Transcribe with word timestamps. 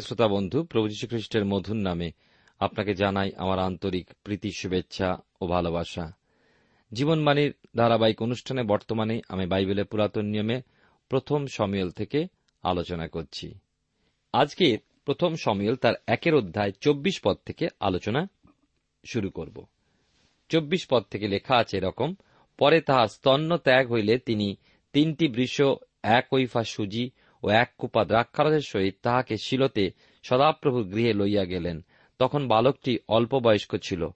প্রিয় 0.00 0.08
শ্রোতা 0.08 0.28
বন্ধু, 0.28 0.64
প্রভু 0.64 0.88
খ্রিস্টের 1.08 1.44
মধুর 1.44 1.76
নামে 1.76 2.12
আপনাকে 2.58 2.94
জানাই 2.94 3.30
আমার 3.36 3.58
আন্তরিক 3.58 4.10
প্রীতি, 4.22 4.50
শুভেচ্ছা 4.52 5.18
ও 5.40 5.46
ভালোবাসা। 5.46 6.12
জীবনবাণীর 6.92 7.54
ধারাবাহিক 7.76 8.22
অনুষ্ঠানে 8.22 8.62
বর্তমানে 8.62 9.20
আমি 9.28 9.46
বাইবেলের 9.46 9.84
পুরাতন 9.84 10.24
নিয়মে 10.24 10.62
প্রথম 11.08 11.46
সমিয়ল 11.46 11.90
থেকে 11.90 12.26
আলোচনা 12.62 13.08
করছি। 13.08 13.54
আজকে 14.32 14.78
প্রথম 15.04 15.34
সমিয়ল 15.34 15.76
তার 15.76 15.94
একের 16.06 16.34
অধ্যায় 16.34 16.72
চব্বিশ 16.80 17.20
পদ 17.24 17.36
থেকে 17.46 17.68
আলোচনা 17.80 18.28
শুরু 19.04 19.30
করব। 19.30 19.66
চব্বিশ 20.48 20.86
পদ 20.86 21.02
থেকে 21.10 21.28
লেখা 21.28 21.56
আছে 21.56 21.76
এরকম, 21.76 22.14
পরে 22.58 22.80
তাহার 22.80 23.08
স্তন্য 23.08 23.58
ত্যাগ 23.58 23.92
হইলে 23.92 24.18
তিনি 24.18 24.56
তিনটি 24.92 25.28
বৃষ, 25.28 25.60
এক 26.02 26.26
ঐফা 26.32 26.64
সুজি 26.64 27.10
ও 27.42 27.48
এক 27.48 27.72
কুপা 27.78 28.04
দ্রাক্ষারসের 28.04 28.60
সহিত 28.60 28.96
তাহাকে 29.02 29.36
শিলতে 29.36 29.90
সদাপ্রভুর 30.22 30.84
গৃহে 30.84 31.12
লইয়া 31.12 31.44
গেলেন। 31.44 31.80
তখন 32.18 32.48
বালকটি 32.48 32.98
অল্প 33.08 33.38
বয়স্ক 33.38 33.76
ছিল। 33.76 34.08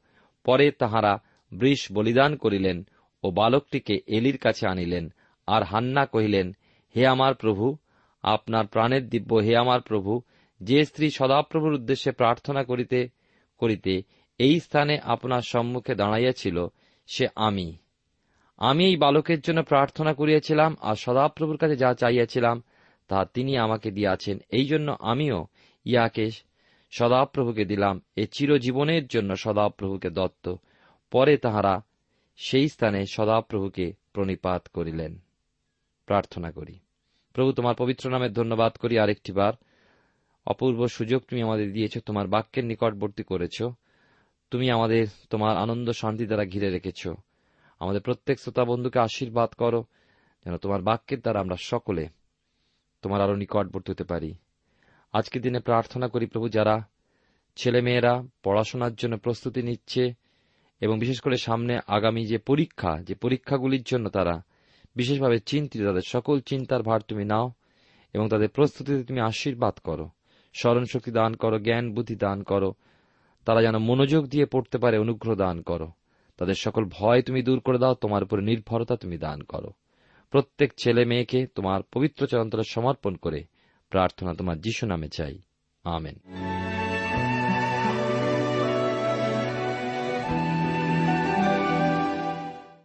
পরে 0.45 0.71
তাহারা 0.71 1.23
বৃষ 1.53 1.93
বলিদান 1.93 2.37
করিলেন 2.37 2.87
ও 3.23 3.31
বালকটিকে 3.31 3.95
এলির 4.07 4.39
কাছে 4.39 4.69
আনিলেন। 4.69 5.13
আর 5.47 5.63
হান্না 5.63 6.07
কহিলেন, 6.07 6.57
হে 6.97 7.07
আমার 7.07 7.35
প্রভু, 7.35 7.77
আপনার 8.23 8.67
প্রাণের 8.67 9.09
দিব্য 9.09 9.35
হে 9.35 9.57
আমার 9.57 9.81
প্রভু, 9.81 10.23
যে 10.61 10.85
স্ত্রী 10.85 11.11
সদাপ্রভুর 11.11 11.73
উদ্দেশ্যে 11.73 12.13
প্রার্থনা 12.13 12.65
করিতে 12.65 13.09
করিতে 13.59 14.03
এই 14.39 14.61
স্থানে 14.61 14.99
আপনার 14.99 15.43
সম্মুখে 15.43 15.95
দাঁড়াইয়াছিল, 15.95 16.67
সে 17.07 17.29
আমি। 17.35 17.77
আমি 18.57 18.85
এই 18.87 18.97
বালকের 18.97 19.41
জন্য 19.41 19.63
প্রার্থনা 19.63 20.15
করিয়াছিলাম 20.15 20.77
আর 20.81 20.95
সদাপ্রভুর 20.95 21.57
কাছে 21.57 21.77
যা 21.77 21.95
চাইয়াছিলাম 21.95 22.63
তা 23.09 23.25
তিনি 23.25 23.57
আমাকে 23.57 23.91
দিয়াছেন। 23.91 24.39
এই 24.51 24.67
জন্য 24.67 24.97
আমিও 25.01 25.47
ইহাকে 25.85 26.31
সদাপ্রভুকে 26.91 27.65
দিলাম। 27.65 28.01
এ 28.17 28.27
চিরজীবনের 28.27 29.07
জন্য 29.07 29.37
সদাপ্রভুকে 29.37 30.11
দত্ত। 30.11 30.55
পরে 31.11 31.37
তাহারা 31.37 31.83
সেই 32.37 32.69
স্থানে 32.69 33.07
সদাপ্রভুকে 33.07 33.93
প্রণিপাত 34.13 34.69
করিলেন। 34.69 35.19
প্রার্থনা 36.07 36.51
করি। 36.51 36.79
প্রভু, 37.33 37.53
তোমার 37.53 37.75
পবিত্র 37.79 38.11
নামের 38.11 38.33
ধন্যবাদ 38.33 38.77
করি 38.77 38.99
আরেকটি 38.99 39.33
বার। 39.33 39.53
অপূর্ব 40.47 40.87
সুযোগ 40.87 41.23
তুমি 41.23 41.43
আমাদের 41.43 41.73
দিয়েছ, 41.73 41.99
তোমার 41.99 42.29
বাক্যের 42.29 42.65
নিকটবর্তী 42.65 43.23
করেছ। 43.23 43.63
তুমি 44.51 44.71
আমাদের, 44.71 45.07
তোমার 45.31 45.57
আনন্দ 45.57 45.91
শান্তি 45.91 46.27
দ্বারা 46.27 46.45
ঘিরে 46.45 46.71
রেখেছ। 46.71 47.09
আমাদের 47.79 48.01
প্রত্যেক 48.01 48.41
শ্রোতা 48.41 48.65
বন্ধুকে 48.65 48.99
আশীর্বাদ 48.99 49.51
করো, 49.51 49.85
যেন 50.45 50.57
তোমার 50.57 50.83
বাক্যের 50.83 51.21
দ্বারা 51.21 51.41
আমরা 51.41 51.57
সকলে 51.57 52.09
তোমার 53.05 53.21
আরও 53.21 53.37
নিকটবর্তী 53.37 53.93
হতে 53.93 54.05
পারি। 54.05 54.35
আজকের 55.13 55.43
দিনে 55.43 55.61
প্রার্থনা 55.61 56.09
করি 56.09 56.27
প্রভু 56.27 56.49
যারা 56.49 56.83
ছেলেমেয়েরা 57.57 58.23
পড়াশোনার 58.43 58.95
জন্য 58.95 59.19
প্রস্তুতি 59.19 59.63
নিচ্ছে 59.63 60.15
এবং 60.81 60.99
বিশেষ 60.99 61.21
করে 61.21 61.37
সামনে 61.37 61.81
আগামী 61.87 62.27
যে 62.27 62.39
পরীক্ষা, 62.39 63.03
যে 63.03 63.15
পরীক্ষাগুলির 63.15 63.83
জন্য 63.83 64.09
তারা 64.09 64.43
বিশেষভাবে 64.97 65.39
চিন্তিত, 65.39 65.83
তাদের 65.83 66.07
সকল 66.07 66.41
চিন্তার 66.41 66.83
ভার 66.83 67.01
তুমি 67.01 67.25
নাও 67.25 67.53
এবং 68.15 68.29
তাদের 68.29 68.49
প্রস্তুতিতে 68.49 69.05
তুমি 69.05 69.21
আশীর্বাদ 69.21 69.75
করো। 69.85 70.09
স্মরণ 70.55 70.85
শক্তি 70.85 71.11
দান 71.11 71.35
করো, 71.35 71.59
জ্ঞান 71.59 71.95
বুদ্ধি 71.95 72.17
দান 72.17 72.43
করো। 72.43 72.75
তারা 73.45 73.63
যেন 73.63 73.77
মনোযোগ 73.79 74.27
দিয়ে 74.27 74.47
পড়তে 74.47 74.79
পারে, 74.79 74.99
অনুগ্রহ 74.99 75.35
দান 75.35 75.63
করো। 75.63 75.89
তাদের 76.37 76.55
সকল 76.55 76.85
ভয় 76.85 77.23
তুমি 77.23 77.43
দূর 77.43 77.61
করে 77.61 77.79
দাও, 77.79 77.95
তোমার 77.95 78.23
উপরে 78.23 78.43
নির্ভরতা 78.43 78.97
তুমি 78.97 79.17
দান 79.19 79.43
করো। 79.43 79.71
প্রত্যেক 80.35 80.73
ছেলে 80.79 81.05
মেয়েকে 81.05 81.47
তোমার 81.47 81.83
পবিত্র 81.83 82.27
চরন্তরে 82.27 82.63
সমর্পণ 82.69 83.15
করে 83.15 83.45
প্রার্থনা 83.91 84.35
তোমার 84.35 84.61
যিশু 84.61 84.87
নামে 84.87 85.09
চাই। 85.09 85.39
আমেন। 85.85 86.15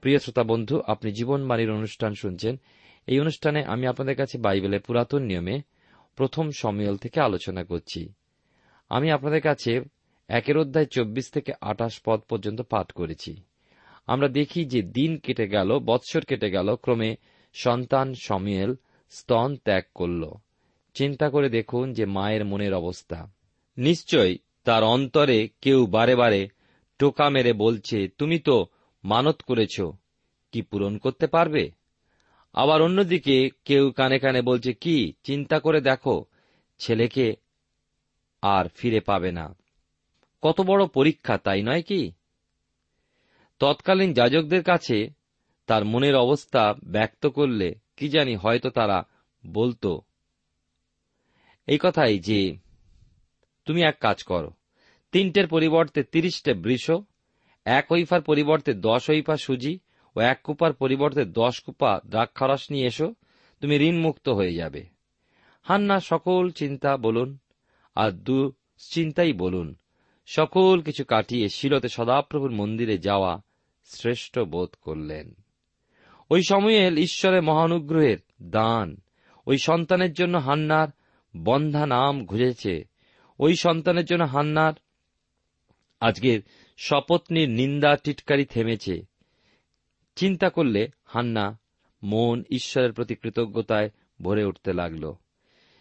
প্রিয় 0.01 0.19
শ্রোতা 0.19 0.43
বন্ধু, 0.43 0.81
আপনি 0.87 1.11
জীবনবাণীর 1.11 1.71
অনুষ্ঠান 1.71 2.13
শুনছেন। 2.13 2.59
এই 3.07 3.19
অনুষ্ঠানে 3.19 3.63
আমি 3.63 3.87
আপনাদের 3.87 4.15
কাছে 4.15 4.37
বাইবেলের 4.37 4.81
পুরাতন 4.81 5.23
নিয়মে 5.23 5.61
প্রথম 6.15 6.49
সময়ল 6.57 6.97
থেকে 6.97 7.21
আলোচনা 7.21 7.63
করছি। 7.63 8.13
আমি 8.89 9.11
আপনাদের 9.11 9.41
কাছে 9.41 9.81
একের 10.27 10.57
অধ্যায় 10.57 10.85
চব্বিশ 10.85 11.29
থেকে 11.31 11.53
আঠাশ 11.61 12.01
পদ 12.05 12.19
পর্যন্ত 12.19 12.61
পাঠ 12.61 12.91
করেছি। 12.91 13.41
আমরা 14.07 14.27
দেখি 14.27 14.65
যে 14.65 14.81
দিন 14.81 15.17
কেটে 15.17 15.47
গেল, 15.47 15.79
বৎসর 15.79 16.21
কেটে 16.21 16.49
গেল, 16.51 16.75
ক্রমে 16.75 17.15
সন্তান 17.53 18.13
সময়েল 18.13 18.75
স্তন 19.09 19.55
ত্যাগ 19.55 19.83
করল। 19.95 20.31
চিন্তা 20.93 21.29
করে 21.29 21.49
দেখুন 21.49 21.93
যে 21.93 22.05
মায়ের 22.05 22.45
মনের 22.45 22.73
অবস্থা। 22.73 23.31
নিশ্চয় 23.77 24.35
তার 24.63 24.83
অন্তরে 24.83 25.49
কেউ 25.61 25.85
বারে 25.85 26.15
বারে 26.15 26.49
টোকা 26.99 27.29
মেরে 27.29 27.53
বলছে, 27.53 28.07
তুমি 28.07 28.39
তো 28.39 28.67
মানত 29.03 29.41
করেছ, 29.41 29.81
কি 30.51 30.61
পূরণ 30.61 30.97
করতে 30.97 31.27
পারবে? 31.27 31.71
আবার 32.53 32.81
অন্যদিকে 32.81 33.49
কেউ 33.65 33.91
কানে 33.91 34.19
কানে 34.19 34.41
বলছে, 34.41 34.73
কি, 34.73 35.13
চিন্তা 35.23 35.59
করে 35.59 35.81
দেখো, 35.81 36.25
ছেলেকে 36.77 37.35
আর 38.41 38.65
ফিরে 38.67 38.99
পাবে 38.99 39.31
না। 39.31 39.55
কত 40.41 40.61
বড় 40.61 40.87
পরীক্ষা, 40.87 41.37
তাই 41.37 41.61
নয় 41.61 41.81
কি? 41.81 42.11
তৎকালীন 43.59 44.13
যাজকদের 44.13 44.63
কাছে 44.63 45.18
তার 45.69 45.85
মনের 45.85 46.15
অবস্থা 46.15 46.63
ব্যক্ত 46.83 47.23
করলে 47.27 47.75
কি 47.97 48.09
জানি 48.09 48.35
হয়তো 48.35 48.69
তারা 48.69 49.03
বলতো 49.43 50.01
এই 51.67 51.79
কথাই 51.81 52.19
যে, 52.19 52.57
তুমি 53.65 53.81
এক 53.81 53.97
কাজ 53.99 54.23
করো। 54.23 54.51
তিনটের 55.11 55.47
পরিবর্তে 55.47 56.03
তিরিশটে 56.03 56.53
বৃষ, 56.53 56.91
এক 57.65 57.85
ঐফার 57.91 58.21
পরিবর্তে 58.21 58.73
দশ 58.73 59.09
ঐফা 59.09 59.37
সুজি 59.37 59.79
ও 60.15 60.19
এক 60.19 60.39
কুপার 60.43 60.73
পরিবর্তে 60.73 61.25
দশ 61.25 61.59
কুপা 61.59 62.01
দ্রাক্ষারস 62.05 62.71
নিয়ে 62.71 62.87
এসো, 62.87 63.13
তুমি 63.61 63.75
ঋণমুক্ত 63.77 64.29
হয়ে 64.29 64.53
যাবে। 64.53 64.85
হান্না 65.63 65.99
সকল 65.99 66.49
চিন্তা 66.51 66.97
বলুন 66.97 67.37
আর 67.95 68.11
দুশ্চিন্তাই 68.11 69.33
বলুন। 69.33 69.75
সকল 70.25 70.81
কিছু 70.81 71.03
কাটিয়ে 71.03 71.49
শিলতে 71.49 71.89
সদাপ্রভুর 71.89 72.51
মন্দিরে 72.51 72.97
যাওয়া 72.97 73.41
শ্রেষ্ঠ 73.85 74.39
বোধ 74.39 74.69
করলেন। 74.81 75.27
ওই 76.29 76.43
সময়েল 76.43 76.97
ঈশ্বরের 76.97 77.43
মহানুগ্রহের 77.43 78.17
দান। 78.41 78.97
ওই 79.45 79.57
সন্তানের 79.57 80.13
জন্য 80.13 80.37
হান্নার 80.37 80.87
বন্ধা 81.37 81.85
নাম 81.85 82.25
ঘুরেছে। 82.25 82.83
ওই 83.39 83.55
সন্তানের 83.55 84.05
জন্য 84.05 84.23
হান্নার 84.23 84.73
আজকের 85.99 86.41
শপথনির 86.77 87.49
নিন্দা 87.49 87.95
টিটকারি 87.95 88.45
থেমেছে। 88.45 89.05
চিন্তা 90.15 90.49
করলে 90.49 90.87
হান্না 91.05 91.59
মন 92.03 92.43
ঈশ্বরের 92.49 92.93
প্রতি 92.93 93.15
কৃতজ্ঞতায় 93.15 93.89
ভরে 94.21 94.43
উঠতে 94.45 94.73
লাগল। 94.73 95.13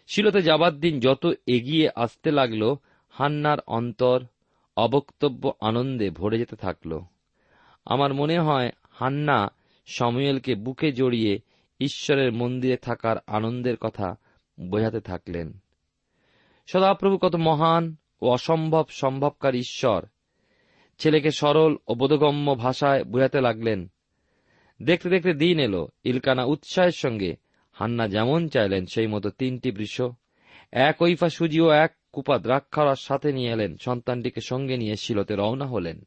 শিলতে 0.07 0.41
যাবার 0.41 0.79
দিন 0.79 0.99
যত 0.99 1.33
এগিয়ে 1.47 1.89
আসতে 1.95 2.31
লাগল, 2.31 2.75
হান্নার 3.09 3.57
অন্তর 3.67 4.23
অবক্তব্য 4.77 5.53
আনন্দে 5.61 6.09
ভরে 6.09 6.37
যেতে 6.37 6.55
থাকল। 6.55 7.01
আমার 7.85 8.13
মনে 8.13 8.39
হয় 8.39 8.71
হান্না 8.89 9.51
সময়েলকে 9.89 10.55
বুকে 10.55 10.91
জড়িয়ে 10.91 11.39
ঈশ্বরের 11.79 12.31
মন্দিরে 12.31 12.77
থাকার 12.77 13.17
আনন্দের 13.27 13.77
কথা 13.77 14.15
বোঝাতে 14.59 14.99
থাকলেন। 14.99 15.59
সদাপ্রভু 16.67 17.17
কত 17.17 17.35
মহান 17.35 17.95
ও 18.21 18.29
অসম্ভব 18.29 18.85
সম্ভবকার 18.89 19.55
ঈশ্বর। 19.55 20.05
ছেলেকে 20.97 21.31
সরল 21.31 21.75
ও 21.87 21.95
বোধগম্য 21.95 22.55
ভাষায় 22.55 23.03
বোঝাতে 23.03 23.41
লাগলেন। 23.41 23.91
দেখতে 24.81 25.09
দেখতে 25.09 25.33
দিন 25.33 25.59
এলো। 25.59 25.87
ইলকানা 26.03 26.43
উৎসাহের 26.43 26.91
সঙ্গে 26.91 27.35
হান্না 27.73 28.07
যেমন 28.07 28.47
চাইলেন, 28.47 28.85
সেই 28.85 29.07
মতো 29.07 29.29
তিনটি 29.29 29.71
বৃষ, 29.71 30.01
এক 30.71 31.01
ঐফা 31.01 31.29
সুজি 31.29 31.61
ও 31.61 31.69
এক 31.69 31.95
কুপা 32.11 32.37
দ্রাক্ষার 32.37 32.95
সাথে 32.95 33.33
নিয়ে 33.33 33.51
এলেন। 33.51 33.77
সন্তানটিকে 33.77 34.41
সঙ্গে 34.41 34.77
নিয়ে 34.77 34.95
শিলতে 34.95 35.35
রওনা 35.35 35.65
হলেন। 35.65 36.05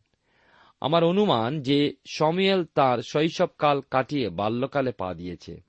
আমার 0.82 1.04
অনুমান 1.04 1.62
যে 1.62 1.96
সমিয়েল 2.06 2.64
তার 2.64 2.98
শৈশবকাল 2.98 3.80
কাটিয়ে 3.90 4.28
বাল্যকালে 4.28 4.92
পা 4.92 5.14
দিয়েছে। 5.14 5.60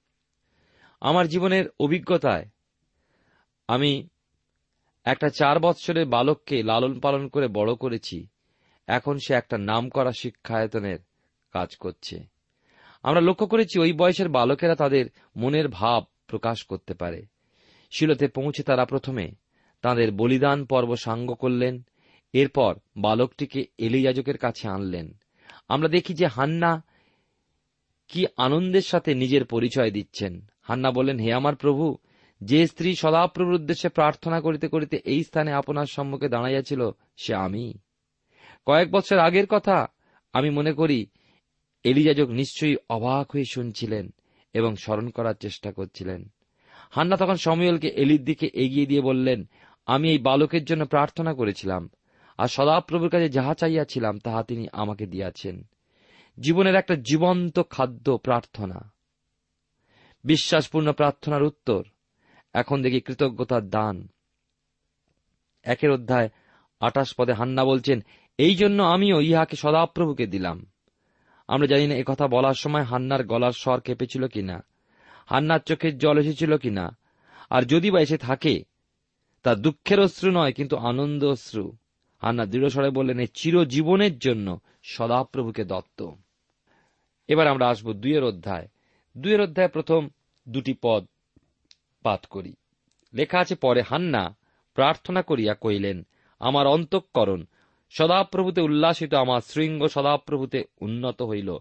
আমার 1.01 1.27
জীবনের 1.27 1.65
অভিজ্ঞতায় 1.79 2.45
আমি 3.67 4.07
একটা 5.03 5.29
চার 5.29 5.59
বৎসরের 5.59 6.05
বালককে 6.05 6.63
লালন 6.63 6.99
পালন 6.99 7.27
করে 7.27 7.47
বড় 7.47 7.75
করেছি। 7.75 8.27
এখন 8.87 9.17
সে 9.27 9.33
একটা 9.33 9.57
নাম 9.57 9.89
করা 9.89 10.11
শিক্ষায়তনের 10.11 10.99
কাজ 11.51 11.75
করছে। 11.75 12.23
আমরা 13.03 13.21
লক্ষ্য 13.21 13.47
করেছি 13.47 13.79
ওই 13.79 13.93
বয়সের 13.93 14.29
বালকেরা 14.29 14.75
তাদের 14.75 15.05
মনের 15.35 15.67
ভাব 15.67 16.03
প্রকাশ 16.27 16.63
করতে 16.63 16.93
পারে। 16.93 17.25
শিলতে 17.91 18.27
পৌঁছে 18.27 18.63
তারা 18.63 18.85
প্রথমে 18.85 19.31
তাদের 19.81 20.11
বলিদান 20.11 20.65
পর্ব 20.65 20.95
সাঙ্গ 20.95 21.33
করলেন। 21.33 21.85
এরপর 22.33 22.75
বালকটিকে 22.97 23.65
এলিয়াজকের 23.77 24.37
কাছে 24.37 24.67
আনলেন। 24.67 25.17
আমরা 25.67 25.87
দেখি 25.87 26.13
যে 26.13 26.27
হান্না 26.27 26.83
কি 28.07 28.25
আনন্দের 28.37 28.81
সাথে 28.81 29.13
নিজের 29.13 29.45
পরিচয় 29.45 29.91
দিচ্ছেন। 29.91 30.47
হান্না 30.63 30.91
বলেন 30.91 31.19
হে 31.19 31.33
আমার 31.33 31.55
প্রভু, 31.55 31.97
যে 32.41 32.67
স্ত্রী 32.67 32.95
সদাপ্রভুর 32.95 33.53
উদ্দেশ্যে 33.53 33.89
প্রার্থনা 33.89 34.41
করিতে 34.41 34.67
করিতে 34.67 34.97
এই 35.05 35.23
স্থানে 35.23 35.51
আপনার 35.51 35.85
সম্মুখে 35.85 36.29
দাঁড়াইয়াছিল, 36.29 36.91
সে 37.17 37.35
আমি। 37.35 37.73
কয়েক 38.65 38.91
বছর 38.91 39.17
আগের 39.19 39.47
কথা 39.47 39.87
আমি 40.33 40.49
মনে 40.49 40.73
করি 40.73 41.07
এলিজাজক 41.83 42.29
নিশ্চয়ই 42.29 42.77
অবাক 42.89 43.31
হয়ে 43.31 43.45
শুনছিলেন 43.45 44.13
এবং 44.53 44.75
স্মরণ 44.75 45.09
করার 45.09 45.35
চেষ্টা 45.35 45.71
করছিলেন। 45.71 46.33
হান্না 46.91 47.17
তখন 47.17 47.35
সময়লকে 47.35 47.87
এলির 47.87 48.23
দিকে 48.23 48.49
এগিয়ে 48.53 48.85
দিয়ে 48.85 49.01
বললেন, 49.01 49.49
আমি 49.85 50.09
এই 50.09 50.17
বালকের 50.17 50.63
জন্য 50.65 50.85
প্রার্থনা 50.85 51.33
করেছিলাম। 51.33 51.89
আর 52.37 52.47
সদাপ্রভুর 52.47 53.09
কাছে 53.09 53.29
যাহা 53.29 53.53
চাইয়াছিলাম 53.53 54.19
তাহা 54.19 54.43
তিনি 54.43 54.67
আমাকে 54.71 55.05
দিয়াছেন। 55.05 55.63
জীবনের 56.39 56.75
একটা 56.75 56.95
জীবন্ত 56.95 57.59
খাদ্য 57.69 58.17
প্রার্থনা। 58.17 58.93
বিশ্বাসপূর্ণ 60.23 60.91
প্রার্থনার 60.91 61.43
উত্তর। 61.43 61.83
এখন 62.53 62.81
দেখি 62.81 63.01
কৃতজ্ঞতার 63.01 63.69
দান। 63.69 64.07
একের 65.63 65.91
অধ্যায় 65.91 66.29
আটাশ 66.79 67.13
পদে 67.17 67.33
হান্না 67.33 67.65
বলছেন, 67.65 68.03
এই 68.37 68.55
জন্য 68.55 68.83
আমিও 68.83 69.21
ইহাকে 69.21 69.55
সদাপ্রভুকে 69.55 70.27
দিলাম। 70.27 70.65
আমরা 71.47 71.67
জানি 71.67 71.87
না 71.87 71.95
কথা 72.05 72.27
বলার 72.27 72.53
সময় 72.53 72.83
হান্নার 72.83 73.23
গলার 73.23 73.51
স্বর 73.51 73.79
কেঁপেছিল 73.79 74.27
কিনা, 74.27 74.65
হান্নার 75.25 75.59
চোখের 75.59 75.97
জল 75.97 76.17
এসেছিল 76.17 76.57
কিনা, 76.57 76.97
আর 77.49 77.61
যদি 77.61 77.91
বা 77.91 78.01
এসে 78.01 78.17
থাকে, 78.17 78.63
তা 79.43 79.55
দুঃখের 79.55 79.99
অশ্রু 79.99 80.31
নয়, 80.31 80.53
কিন্তু 80.53 80.77
আনন্দ 80.77 81.23
অশ্রু। 81.23 81.77
হান্না 82.23 82.45
দৃঢ় 82.45 82.69
স্বরে 82.69 82.89
বললেন 82.89 83.19
এই 83.19 83.27
চিরজীবনের 83.33 84.17
জন্য 84.17 84.59
সদাপ্রভুকে 84.83 85.63
দত্ত। 85.63 85.99
এবার 87.27 87.47
আমরা 87.47 87.69
আসব 87.69 87.93
দুইয়ের 87.93 88.23
অধ্যায়। 88.23 88.67
দুইয়ের 89.17 89.41
অধ্যায় 89.41 89.67
প্রথম 89.67 90.09
দুটি 90.49 90.73
পদ 90.81 91.05
পাঠ 92.03 92.25
করি। 92.25 92.53
লেখা 93.13 93.39
আছে, 93.39 93.55
পরে 93.55 93.81
হান্না 93.81 94.37
প্রার্থনা 94.73 95.21
করিয়া 95.21 95.53
কইলেন 95.53 96.07
আমার 96.39 96.67
অন্তঃকরণ 96.67 97.45
সদাপ্রভুতে 97.89 98.61
উল্লাসিত, 98.61 99.13
আমার 99.13 99.41
শৃঙ্গ 99.41 99.87
সদাপ্রভুতে 99.87 100.63
উন্নত 100.81 101.21
হইল। 101.21 101.57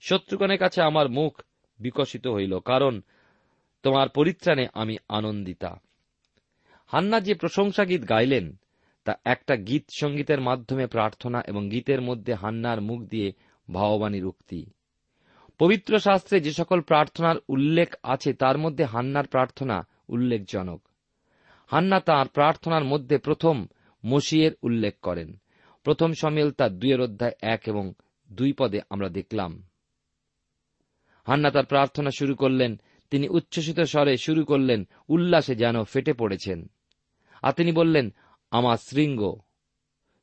শত্রুগণের 0.00 0.58
কাছে 0.58 0.82
আমার 0.82 1.08
মুখ 1.08 1.42
বিকশিত 1.80 2.26
হইল, 2.26 2.58
কারণ 2.58 3.00
তোমার 3.82 4.08
পরিত্রাণে 4.08 4.66
আমি 4.74 4.96
আনন্দিতা। 5.08 5.80
হান্না 6.86 7.20
যে 7.20 7.34
প্রশংসা 7.34 7.84
গীত 7.84 8.08
গাইলেন 8.08 8.46
একটা 9.24 9.56
গীত 9.56 9.84
সঙ্গীতের 9.90 10.40
মাধ্যমে 10.40 10.86
প্রার্থনা 10.86 11.42
এবং 11.46 11.68
গীতের 11.68 12.00
মধ্যে 12.00 12.34
হান্নার 12.34 12.80
মুখ 12.80 13.00
দিয়ে 13.00 13.32
ভাববাণীর 13.72 14.26
উক্তি 14.26 14.66
পবিত্র 15.58 15.98
শাস্ত্রে 15.98 16.40
যে 16.40 16.52
সকল 16.52 16.80
প্রার্থনার 16.80 17.36
উল্লেখ 17.48 17.94
আছে, 18.02 18.32
তার 18.32 18.58
মধ্যে 18.58 18.84
হান্নার 18.84 19.26
প্রার্থনা 19.26 19.86
উল্লেখজনক। 20.08 20.88
হান্না 21.66 22.00
তাঁর 22.00 22.28
প্রার্থনার 22.28 22.84
মধ্যে 22.84 23.18
প্রথম 23.18 23.66
মসিয়ের 24.04 24.52
উল্লেখ 24.62 24.94
করেন। 25.02 25.40
প্রথম 25.84 26.12
সমিল 26.12 26.50
তার 26.50 26.78
দুইয়ের 26.78 27.00
অধ্যায় 27.00 27.32
এক 27.42 27.60
এবং 27.66 27.92
দুই 28.32 28.52
পদে 28.52 28.80
আমরা 28.90 29.08
দেখলাম। 29.08 29.62
হান্না 31.26 31.50
তার 31.50 31.64
প্রার্থনা 31.64 32.10
শুরু 32.10 32.34
করলেন, 32.34 32.80
তিনি 33.10 33.28
উচ্ছ্বসিত 33.28 33.80
স্বরে 33.80 34.16
শুরু 34.16 34.44
করলেন, 34.44 34.88
উল্লাসে 35.08 35.54
যেন 35.54 35.84
ফেটে 35.84 36.12
পড়েছেন। 36.12 36.70
আর 37.42 37.52
তিনি 37.52 37.72
বললেন 37.72 38.14
আমার 38.54 38.76
শৃঙ্গ 38.76 39.36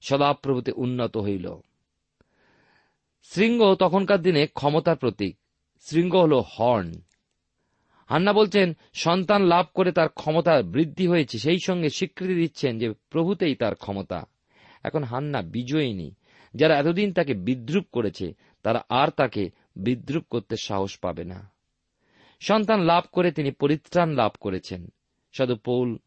সদাপ্রভুতে 0.01 0.71
উন্নত 0.71 1.17
হইল। 1.17 1.61
শৃঙ্গ 3.23 3.75
তখনকার 3.75 4.21
দিনে 4.21 4.47
ক্ষমতার 4.47 4.95
প্রতীক। 4.95 5.37
শৃঙ্গ 5.79 6.15
হল 6.15 6.41
হর্ন। 6.45 6.93
হান্না 8.09 8.33
বলছেন, 8.33 8.77
সন্তান 8.93 9.41
লাভ 9.45 9.65
করে 9.73 9.91
তার 9.91 10.09
ক্ষমতা 10.09 10.61
বৃদ্ধি 10.61 11.07
হয়েছে, 11.07 11.39
সেই 11.39 11.57
সঙ্গে 11.59 11.89
স্বীকৃতি 11.89 12.35
দিচ্ছেন 12.35 12.79
যে 12.79 12.93
প্রভুতেই 13.09 13.55
তার 13.55 13.75
ক্ষমতা। 13.75 14.25
এখন 14.83 15.03
হান্না 15.03 15.41
বিজয়িনী, 15.41 16.11
যারা 16.55 16.77
এতদিন 16.77 17.13
তাকে 17.13 17.33
বিদ্রুপ 17.33 17.85
করেছে, 17.91 18.33
তারা 18.63 18.83
আর 18.89 19.09
তাকে 19.09 19.49
বিদ্রুপ 19.75 20.23
করতে 20.29 20.55
সাহস 20.57 20.99
পাবে 20.99 21.23
না। 21.23 21.51
সন্তান 22.39 22.81
লাভ 22.81 23.03
করে 23.11 23.31
তিনি 23.31 23.51
পরিত্রাণ 23.51 24.09
লাভ 24.09 24.31
করেছেন। 24.41 24.87
সাধু 25.33 25.55
পৌল 25.55 25.97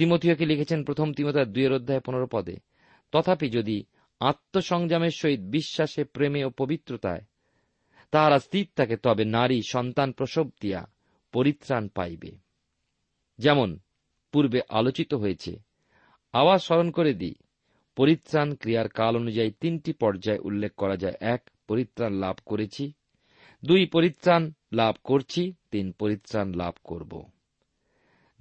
তিমথিওকে 0.00 0.46
লিখেছেন 0.46 0.84
প্রথম 0.84 1.12
তিমতার 1.12 1.52
দুইয়ের 1.52 1.72
অধ্যায় 1.72 2.00
পনেরো 2.00 2.26
পদে। 2.26 2.56
তথাপি 3.12 3.50
যদি 3.50 3.84
আত্মসংযমের 4.20 5.10
সহিত 5.10 5.40
বিশ্বাসে, 5.40 6.04
প্রেমে 6.04 6.44
ও 6.44 6.50
পবিত্রতায় 6.50 7.20
তাহারা 8.10 8.38
স্থির 8.38 8.68
থাকে, 8.76 8.96
তবে 8.96 9.24
নারী 9.24 9.60
সন্তান 9.68 10.12
প্রসব 10.12 10.48
দিয়া 10.60 10.86
পরিত্রাণ 11.32 11.88
পাইবে। 11.88 12.30
যেমন 13.38 13.78
পূর্বে 14.32 14.60
আলোচিত 14.68 15.14
হয়েছে 15.14 15.58
আবার 16.32 16.58
স্মরণ 16.58 16.90
করে 16.90 17.14
দিই, 17.14 17.34
পরিত্রাণ 17.96 18.54
ক্রিয়ার 18.54 18.88
কাল 18.88 19.16
অনুযায়ী 19.16 19.50
তিনটি 19.50 19.92
পর্যায়ে 19.92 20.38
উল্লেখ 20.38 20.74
করা 20.74 20.96
যায়। 20.96 21.14
এক, 21.20 21.50
পরিত্রাণ 21.68 22.12
লাভ 22.12 22.36
করেছি। 22.46 22.92
দুই, 23.64 23.86
পরিত্রাণ 23.86 24.52
লাভ 24.72 24.94
করছি। 25.04 25.54
তিন, 25.70 25.92
পরিত্রাণ 25.92 26.52
লাভ 26.52 26.74
করব। 26.84 27.30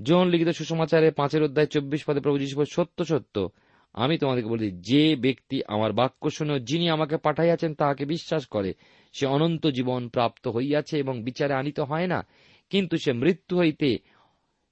যৌন 0.02 0.28
লিখিত 0.28 0.50
সুসমাচারে 0.50 1.12
পাঁচের 1.12 1.44
অধ্যায় 1.44 1.68
চব্বিশ 1.68 2.04
পদে 2.06 2.20
প্রভু 2.20 2.40
যীশু 2.40 2.66
সত্য 2.66 3.06
সত্য। 3.06 3.50
আমি 3.94 4.18
তোমাদেরকে 4.18 4.50
বলি 4.50 4.72
যে 4.72 5.16
ব্যক্তি 5.16 5.62
আমার 5.68 5.94
বাক্য 5.94 6.30
শুনে 6.30 6.60
যিনি 6.60 6.90
আমাকে 6.90 7.18
পাঠাইয়াছেন, 7.18 7.74
তাহাকে 7.74 8.06
বিশ্বাস 8.06 8.46
করে। 8.46 8.74
সে 9.14 9.26
অনন্ত 9.26 9.68
জীবন 9.68 10.10
প্রাপ্ত 10.10 10.48
হইয়াছে 10.48 10.98
এবং 10.98 11.24
বিচারে 11.24 11.54
আনিত 11.54 11.80
হয় 11.80 12.08
না, 12.08 12.28
কিন্তু 12.70 12.98
সে 12.98 13.14
মৃত্যু 13.14 13.58
হইতে 13.58 14.00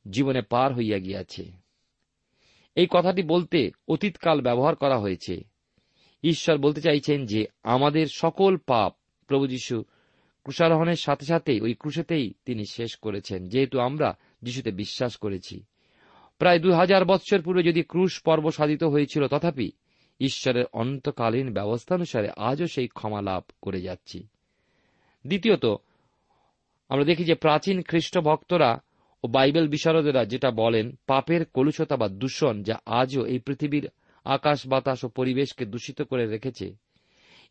জীবনে 0.09 0.41
পার 0.41 0.73
হইয়া 0.73 0.99
গিয়াছে। 0.99 1.51
এই 2.75 2.87
কথাটি 2.89 3.21
বলতে 3.23 3.71
অতীতকাল 3.87 4.41
ব্যবহার 4.41 4.75
করা 4.75 4.97
হয়েছে। 4.99 5.43
ঈশ্বর 6.23 6.57
বলতে 6.57 6.81
চাইছেন 6.81 7.25
যে, 7.25 7.45
আমাদের 7.63 8.05
সকল 8.13 8.57
পাপ 8.57 8.93
প্রভু 9.27 9.47
যীশু 9.47 9.83
ক্রুশারোহণের 10.43 10.95
সাথে 10.95 11.25
সাথে 11.25 11.61
ওই 11.61 11.73
ক্রুশেতেই 11.73 12.33
তিনি 12.45 12.63
শেষ 12.65 12.95
করেছেন। 12.95 13.49
যেহেতু 13.49 13.79
আমরা 13.79 14.17
যিশুতে 14.47 14.71
বিশ্বাস 14.71 15.13
করেছি। 15.17 15.55
প্রায় 16.39 16.59
দু 16.59 16.69
হাজার 16.71 17.05
বৎসর 17.05 17.41
পূর্বে 17.41 17.63
যদি 17.63 17.81
ক্রুশ 17.83 18.21
পর্ব 18.21 18.45
সাধিত 18.51 18.83
হয়েছিল, 18.83 19.27
তথাপি 19.27 19.71
ঈশ্বরের 20.19 20.65
অন্তকালীন 20.73 21.53
ব্যবস্থা 21.53 21.95
অনুসারে 21.95 22.29
আজও 22.37 22.67
সেই 22.67 22.87
ক্ষমা 22.87 23.21
লাভ 23.21 23.43
করে 23.61 23.79
যাচ্ছি। 23.81 24.27
দ্বিতীয়ত, 25.25 25.65
আমরা 26.89 27.03
দেখি 27.03 27.23
যে 27.23 27.35
প্রাচীন 27.35 27.81
খ্রিস্ট 27.81 28.17
ভক্তরা 28.17 28.71
ও 29.23 29.27
বাইবেল 29.27 29.67
বিশারদেরা 29.67 30.25
যেটা 30.25 30.51
বলেন, 30.51 30.95
পাপের 31.07 31.45
কলুষতা 31.45 31.95
বা 31.97 32.07
দূষণ 32.07 32.63
যা 32.63 32.75
আজও 32.85 33.25
এই 33.25 33.39
পৃথিবীর 33.39 33.89
আকাশ, 34.25 34.67
বাতাস 34.67 35.03
ও 35.03 35.07
পরিবেশকে 35.07 35.65
দূষিত 35.65 36.01
করে 36.01 36.25
রেখেছে, 36.25 36.75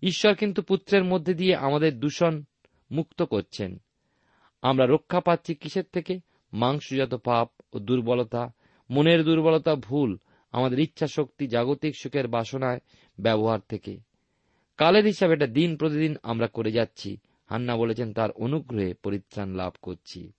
ঈশ্বর 0.02 0.34
কিন্তু 0.34 0.62
পুত্রের 0.62 1.04
মধ্যে 1.04 1.34
দিয়ে 1.34 1.54
আমাদের 1.56 2.00
দূষণ 2.00 2.42
মুক্ত 2.90 3.22
করছেন। 3.22 3.70
আমরা 4.62 4.86
রক্ষা 4.86 5.20
পাচ্ছি 5.20 5.54
কিসের 5.54 5.84
থেকে? 5.92 6.20
মাংসজাত 6.56 7.14
পাপ 7.14 7.50
ও 7.72 7.78
দুর্বলতা, 7.78 8.52
মনের 8.90 9.24
দুর্বলতা 9.24 9.74
ভুল 9.74 10.18
আমাদের 10.52 10.78
ইচ্ছা 10.78 11.06
শক্তি 11.06 11.46
জাগতিক 11.46 11.96
সুখের 11.96 12.28
বাসনায় 12.28 12.80
ব্যবহার 13.20 13.58
থেকে। 13.68 13.98
কালের 14.76 15.04
হিসাবে 15.04 15.34
এটা 15.34 15.46
দিন 15.46 15.76
প্রতিদিন 15.76 16.16
আমরা 16.22 16.46
করে 16.46 16.72
যাচ্ছি। 16.72 17.16
হান্না 17.46 17.76
বলেছেন, 17.76 18.12
তার 18.12 18.30
অনুগ্রহে 18.30 18.94
পরিত্রাণ 18.94 19.54
লাভ 19.54 19.72
করছি। 19.82 20.32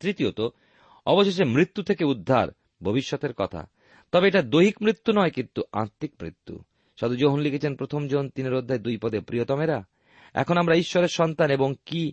তৃতীয়ত, 0.00 0.40
অবশেষে 1.06 1.44
মৃত্যু 1.44 1.82
থেকে 1.82 2.04
উদ্ধার 2.04 2.48
ভবিষ্যতের 2.82 3.32
কথা। 3.32 3.68
তবে 4.12 4.28
এটা 4.28 4.42
দৈহিক 4.42 4.82
মৃত্যু 4.82 5.12
নয়, 5.12 5.30
কিন্তু 5.30 5.62
আত্মিক 5.72 6.12
মৃত্যু। 6.22 6.58
সাধু 7.00 7.16
যোহন 7.16 7.40
লিখেছেন, 7.40 7.76
প্রথম 7.76 8.08
যোহন 8.08 8.28
তিনের 8.28 8.54
অধ্যায় 8.54 8.80
দুই 8.80 8.96
পদে, 8.96 9.20
প্রিয়তমেরা, 9.20 9.84
এখন 10.34 10.56
আমরা 10.56 10.74
ঈশ্বরের 10.74 11.08
সন্তান 11.08 11.50
এবং 11.50 11.74
কি 11.86 12.12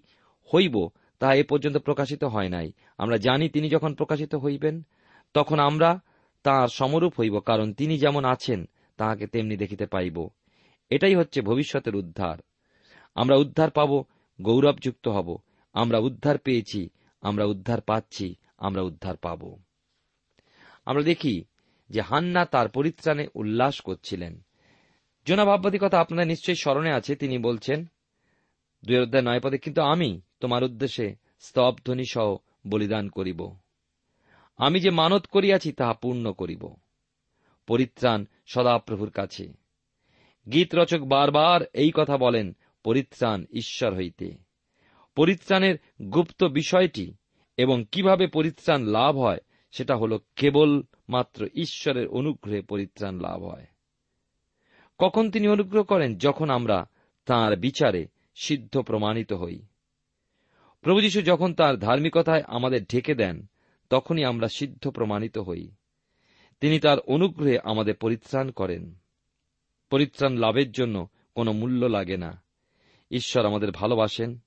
হইব 0.56 0.90
তা 1.20 1.34
এ 1.34 1.44
পর্যন্ত 1.44 1.78
প্রকাশিত 1.78 2.24
হয় 2.24 2.50
নাই। 2.50 2.72
আমরা 2.98 3.18
জানি 3.18 3.50
তিনি 3.50 3.70
যখন 3.70 3.94
প্রকাশিত 3.94 4.36
হইবেন, 4.36 4.86
তখন 5.34 5.60
আমরা 5.60 6.00
তাঁর 6.44 6.68
সমরূপ 6.68 7.20
হইব, 7.20 7.40
কারণ 7.40 7.74
তিনি 7.74 7.98
যেমন 7.98 8.26
আছেন, 8.26 8.66
তাহাকে 8.98 9.28
তেমনি 9.28 9.58
দেখিতে 9.58 9.86
পাইব। 9.86 10.30
এটাই 10.90 11.16
হচ্ছে 11.16 11.42
ভবিষ্যতের 11.42 11.96
উদ্ধার। 11.96 12.38
আমরা 13.16 13.36
উদ্ধার 13.36 13.72
পাব, 13.72 14.04
গৌরবযুক্ত 14.42 15.08
হব। 15.08 15.38
আমরা 15.74 16.00
উদ্ধার 16.00 16.38
পেয়েছি, 16.38 16.90
আমরা 17.22 17.46
উদ্ধার 17.46 17.82
পাচ্ছি, 17.82 18.36
আমরা 18.58 18.82
উদ্ধার 18.82 19.18
পাব। 19.18 19.56
আমরা 20.86 21.04
দেখি 21.04 21.44
যে 21.90 22.02
হান্না 22.02 22.46
তার 22.46 22.70
পরিত্রাণে 22.70 23.28
উল্লাস 23.34 23.82
করছিলেন। 23.82 24.46
জোনা 25.26 25.46
কথা 25.68 26.00
আপনাদের 26.00 26.28
নিশ্চয়ই 26.28 26.56
স্মরণে 26.56 26.92
আছে, 26.92 27.16
তিনি 27.16 27.38
বলছেন, 27.38 27.86
দুই 28.86 28.98
অধ্যায় 28.98 29.24
নয় 29.24 29.40
পদে, 29.40 29.58
কিন্তু 29.58 29.82
আমি 29.82 30.22
তোমার 30.40 30.64
উদ্দেশ্যে 30.64 31.16
স্তবধ্বনি 31.40 32.04
সহ 32.06 32.38
বলিদান 32.68 33.10
করিব। 33.10 33.56
আমি 34.58 34.80
যে 34.80 34.90
মানত 34.90 35.26
করিয়াছি, 35.26 35.72
তাহা 35.72 35.94
পূর্ণ 35.94 36.32
করিব। 36.32 36.76
পরিত্রাণ 37.68 38.26
সদাপ্রভুর 38.48 39.10
কাছে। 39.10 39.54
গীত 40.52 40.76
রচক 40.76 41.00
বারবার 41.00 41.62
এই 41.74 41.92
কথা 41.94 42.18
বলেন, 42.18 42.56
পরিত্রাণ 42.84 43.46
ঈশ্বর 43.54 43.96
হইতে। 43.96 44.38
পরিত্রাণের 45.16 45.76
গুপ্ত 46.10 46.44
বিষয়টি 46.44 47.14
এবং 47.58 47.86
কীভাবে 47.92 48.28
পরিত্রাণ 48.28 48.84
লাভ 48.84 49.18
হয়, 49.18 49.38
সেটা 49.72 49.98
হল 49.98 50.20
কেবল 50.36 50.84
মাত্র 51.10 51.48
ঈশ্বরের 51.56 52.08
অনুগ্রহে 52.08 52.62
পরিত্রাণ 52.62 53.20
লাভ 53.20 53.44
হয়। 53.44 53.68
কখন 55.00 55.32
তিনি 55.32 55.48
অনুগ্রহ 55.48 55.84
করেন? 55.84 56.18
যখন 56.18 56.50
আমরা 56.50 56.86
তাঁর 57.26 57.56
বিচারে 57.56 58.08
সিদ্ধ 58.36 58.82
প্রমাণিত 58.82 59.34
হই। 59.34 59.62
প্রভু 60.82 61.02
যীশু 61.02 61.22
যখন 61.22 61.54
তার 61.54 61.78
ধার্মিকতায় 61.78 62.44
আমাদের 62.48 62.84
ঢেকে 62.84 63.16
দেন, 63.16 63.50
তখনই 63.90 64.24
আমরা 64.24 64.48
সিদ্ধ 64.48 64.90
প্রমাণিত 64.90 65.38
হই। 65.38 65.72
তিনি 66.60 66.80
তার 66.80 67.00
অনুগ্রহে 67.00 67.60
আমাদের 67.64 67.96
পরিত্রাণ 67.96 68.52
করেন। 68.52 68.96
পরিত্রাণ 69.90 70.38
লাভের 70.38 70.72
জন্য 70.72 71.08
কোনো 71.36 71.52
মূল্য 71.52 71.86
লাগে 71.86 72.18
না। 72.18 72.44
ঈশ্বর 73.12 73.46
আমাদের 73.46 73.72
ভালোবাসেন 73.72 74.40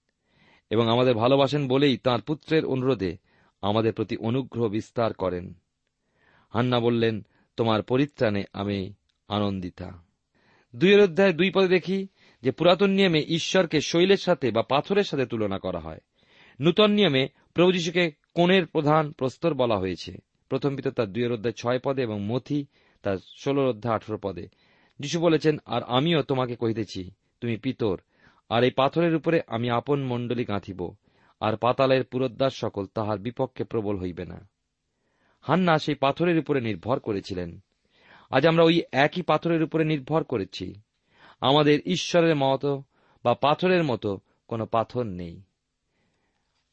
এবং 0.71 0.89
আমাদের 0.89 1.15
ভালোবাসেন 1.15 1.69
বলেই 1.69 1.97
তাঁর 1.97 2.21
পুত্রের 2.21 2.65
অনুরোধে 2.65 3.17
আমাদের 3.63 3.93
প্রতি 3.93 4.17
অনুগ্রহ 4.17 4.69
বিস্তার 4.69 5.13
করেন। 5.13 5.55
হান্না 6.51 6.81
বললেন, 6.81 7.27
তোমার 7.57 7.83
পরিত্রাণে 7.83 8.45
আমি 8.53 8.93
আনন্দিতা। 9.29 10.03
দুইয়ের 10.77 11.01
অধ্যায় 11.01 11.33
দুই 11.33 11.51
পদে 11.51 11.69
দেখি 11.69 12.07
যে 12.43 12.51
পুরাতন 12.51 12.91
নিয়মে 12.91 13.25
ঈশ্বরকে 13.29 13.81
শৈলের 13.81 14.17
সাথে 14.17 14.51
বা 14.51 14.63
পাথরের 14.63 15.05
সাথে 15.05 15.27
তুলনা 15.27 15.59
করা 15.59 15.79
হয়। 15.79 16.01
নূতন 16.61 16.91
নিয়মে 16.91 17.29
প্রভু 17.55 17.73
যীশুকে 17.73 18.11
কোণের 18.35 18.67
প্রধান 18.67 19.13
প্রস্তর 19.13 19.55
বলা 19.55 19.79
হয়েছে। 19.79 20.19
প্রথম 20.49 20.77
পিতা 20.77 20.91
তার 20.91 21.13
দুইয়ের 21.13 21.33
অধ্যায় 21.33 21.53
ছয় 21.53 21.79
পদে 21.79 22.03
এবং 22.03 22.21
মথি 22.21 22.67
তার 23.03 23.17
ষোলোর 23.19 23.69
অধ্যায় 23.69 23.95
আঠেরো 23.95 24.19
পদে। 24.23 24.49
যিশু 25.01 25.21
বলেছেন, 25.21 25.59
আর 25.67 25.83
আমিও 25.83 26.23
তোমাকে 26.23 26.57
কহিতেছি, 26.57 27.11
তুমি 27.41 27.57
পিতর, 27.57 28.01
আর 28.49 28.65
এই 28.65 28.71
পাথরের 28.71 29.15
উপরে 29.15 29.41
আমি 29.47 29.71
আপন 29.71 30.03
মণ্ডলী 30.03 30.45
গাঁথিব, 30.45 30.95
আর 31.41 31.57
পাতালের 31.57 32.05
পুরোদ্দার 32.05 32.51
সকল 32.51 32.87
তাহার 32.87 33.19
বিপক্ষে 33.19 33.65
প্রবল 33.65 33.99
হইবে 33.99 34.25
না। 34.25 34.49
হান্না 35.41 35.79
সেই 35.79 35.95
পাথরের 35.95 36.39
উপরে 36.39 36.61
নির্ভর 36.61 36.99
করেছিলেন। 36.99 37.61
আজ 38.31 38.47
আমরা 38.47 38.65
ওই 38.65 38.83
একই 38.93 39.23
পাথরের 39.23 39.63
উপরে 39.63 39.85
নির্ভর 39.85 40.25
করেছি। 40.25 40.75
আমাদের 41.41 41.81
ঈশ্বরের 41.87 42.37
মতো 42.37 42.83
বা 43.25 43.35
পাথরের 43.35 43.85
মতো 43.85 44.21
কোনো 44.49 44.67
পাথর 44.67 45.03
নেই। 45.03 45.43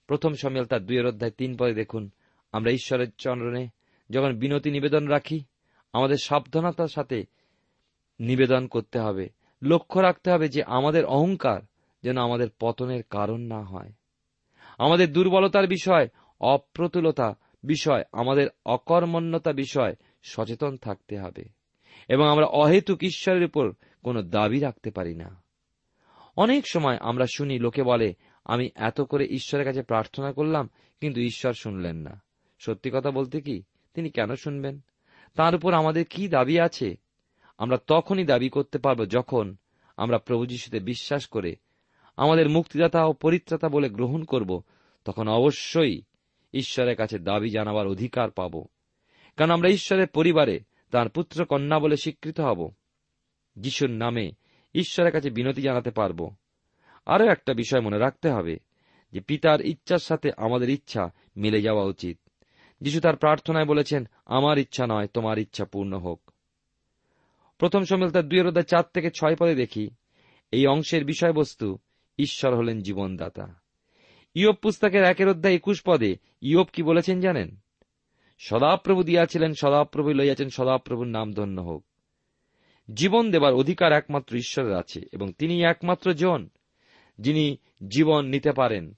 প্রথম 0.09 0.33
সমিয়াল 0.33 0.65
তার 0.65 0.85
দুইয়ের 0.85 1.05
অধ্যায় 1.05 1.31
তিন 1.31 1.57
পরে 1.57 1.73
দেখুন। 1.73 2.09
আমরা 2.51 2.71
ঈশ্বরের 2.71 3.07
চরণে 3.17 3.67
যখন 4.09 4.33
বিনতি 4.33 4.71
নিবেদন 4.71 5.07
রাখি, 5.07 5.43
আমাদের 5.93 6.17
সাবধানতার 6.23 6.87
সাথে 6.87 7.23
নিবেদন 8.19 8.67
করতে 8.67 8.99
হবে। 8.99 9.29
লক্ষ্য 9.61 9.99
রাখতে 9.99 10.31
হবে 10.31 10.49
যে 10.49 10.63
আমাদের 10.63 11.05
অহংকার 11.05 11.61
যেন 12.03 12.17
আমাদের 12.17 12.47
পতনের 12.59 13.03
কারণ 13.09 13.41
না 13.41 13.61
হয়। 13.63 13.91
আমাদের 14.77 15.13
দুর্বলতার 15.13 15.67
বিষয়, 15.67 16.07
অপ্রতুলতা 16.39 17.35
বিষয়, 17.63 18.03
আমাদের 18.11 18.47
অকর্মণ্যতা 18.65 19.53
বিষয় 19.53 19.95
সচেতন 20.23 20.77
থাকতে 20.77 21.19
হবে। 21.19 21.43
এবং 22.09 22.27
আমরা 22.27 22.45
অহেতুক 22.45 23.03
ঈশ্বরের 23.03 23.43
উপর 23.43 23.71
কোনো 24.03 24.21
দাবি 24.21 24.59
রাখতে 24.59 24.91
পারি 24.91 25.15
না। 25.15 25.43
অনেক 26.37 26.67
সময় 26.67 26.97
আমরা 27.01 27.25
শুনি, 27.35 27.59
লোকে 27.59 27.83
বলে 27.83 28.13
আমি 28.49 28.69
এত 28.75 29.01
করে 29.01 29.25
ঈশ্বরের 29.25 29.65
কাছে 29.65 29.81
প্রার্থনা 29.81 30.33
করলাম, 30.33 30.69
কিন্তু 31.01 31.21
ঈশ্বর 31.21 31.53
শুনলেন 31.53 31.95
না। 31.95 32.21
সত্যি 32.59 32.91
কথা 32.93 33.11
বলতে 33.11 33.41
কি, 33.41 33.63
তিনি 33.93 34.09
কেন 34.09 34.35
শুনবেন? 34.35 34.79
তার 35.35 35.55
উপর 35.55 35.73
আমাদের 35.73 36.05
কি 36.05 36.27
দাবি 36.27 36.59
আছে? 36.59 36.95
আমরা 37.57 37.77
তখনই 37.87 38.25
দাবি 38.25 38.49
করতে 38.49 38.77
পারব 38.77 39.05
যখন 39.05 39.55
আমরা 39.97 40.17
প্রভু 40.17 40.45
যিশুতে 40.45 40.79
বিশ্বাস 40.79 41.27
করে 41.27 41.55
আমাদের 42.17 42.49
মুক্তিদাতা 42.49 43.05
ও 43.05 43.13
পরিত্রাতা 43.13 43.69
বলে 43.69 43.89
গ্রহণ 43.89 44.23
করব, 44.23 44.63
তখন 45.05 45.27
অবশ্যই 45.27 46.01
ঈশ্বরের 46.53 46.95
কাছে 46.95 47.19
দাবি 47.19 47.49
জানাবার 47.49 47.87
অধিকার 47.87 48.31
পাব। 48.31 48.65
কারণ 49.37 49.51
আমরা 49.51 49.69
ঈশ্বরের 49.69 50.07
পরিবারে 50.07 50.59
তার 50.91 51.09
পুত্র 51.09 51.45
কন্যা 51.45 51.79
বলে 51.79 51.97
স্বীকৃত 51.97 52.39
হব। 52.39 52.71
যিশুর 53.55 53.89
নামে 53.89 54.31
ঈশ্বরের 54.73 55.11
কাছে 55.11 55.29
বিনতি 55.29 55.61
জানাতে 55.61 55.91
পারব। 55.91 56.35
আরও 57.09 57.25
একটা 57.25 57.53
বিষয় 57.53 57.81
মনে 57.81 57.97
রাখতে 57.97 58.29
হবে, 58.29 58.59
যে 59.13 59.19
পিতার 59.19 59.61
ইচ্ছার 59.61 59.97
সাথে 59.97 60.29
আমাদের 60.37 60.69
ইচ্ছা 60.69 61.03
মিলে 61.37 61.61
যাওয়া 61.61 61.83
উচিত। 61.83 62.17
যিশু 62.81 62.99
তার 62.99 63.15
প্রার্থনায় 63.15 63.65
বলেছেন, 63.65 64.09
আমার 64.25 64.57
ইচ্ছা 64.57 64.87
নয়, 64.87 65.07
তোমার 65.07 65.37
ইচ্ছা 65.37 65.65
পূর্ণ 65.65 65.93
হোক। 65.97 66.31
প্রথম 67.57 67.83
সমিল 67.83 68.09
তার 68.09 68.29
দুই 68.29 68.41
অধ্যায় 68.41 68.63
চার 68.63 68.83
থেকে 68.93 69.09
ছয় 69.11 69.35
পদে 69.35 69.55
দেখি, 69.55 69.89
এই 70.51 70.67
অংশের 70.67 71.05
বিষয়বস্তু, 71.05 71.77
ঈশ্বর 72.17 72.55
হলেন 72.55 72.81
জীবনদাতা। 72.81 73.47
ইয়ব 74.35 74.55
পুস্তকের 74.55 75.03
একের 75.03 75.27
অধ্যায় 75.27 75.55
একুশ 75.55 75.81
পদে, 75.85 76.17
ইয়ব 76.41 76.67
কি 76.73 76.83
বলেছেন 76.83 77.21
জানেন? 77.21 77.55
সদাপ্রভু 78.39 79.03
দিয়াছিলেন 79.03 79.53
সদাপ্রভু 79.53 80.13
লইয়াছেন, 80.13 80.49
সদাপ্রভুর 80.49 81.07
নাম 81.07 81.33
ধন্য 81.33 81.61
হোক। 81.61 81.85
জীবন 82.93 83.31
দেবার 83.31 83.53
অধিকার 83.53 83.91
একমাত্র 83.91 84.37
ঈশ্বরের 84.37 84.73
আছে, 84.73 85.01
এবং 85.11 85.33
তিনি 85.33 85.63
একমাত্র 85.63 86.13
জন। 86.13 86.49
যিনি 87.19 87.57
জীবন 87.87 88.25
নিতে 88.25 88.51
পারেন, 88.51 88.93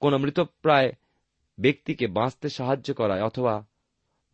কোন 0.00 0.16
মৃতপ্রায় 0.16 0.92
ব্যক্তিকে 1.58 2.06
বাঁচতে 2.06 2.48
সাহায্য 2.48 2.94
করায় 2.94 3.22
অথবা 3.22 3.66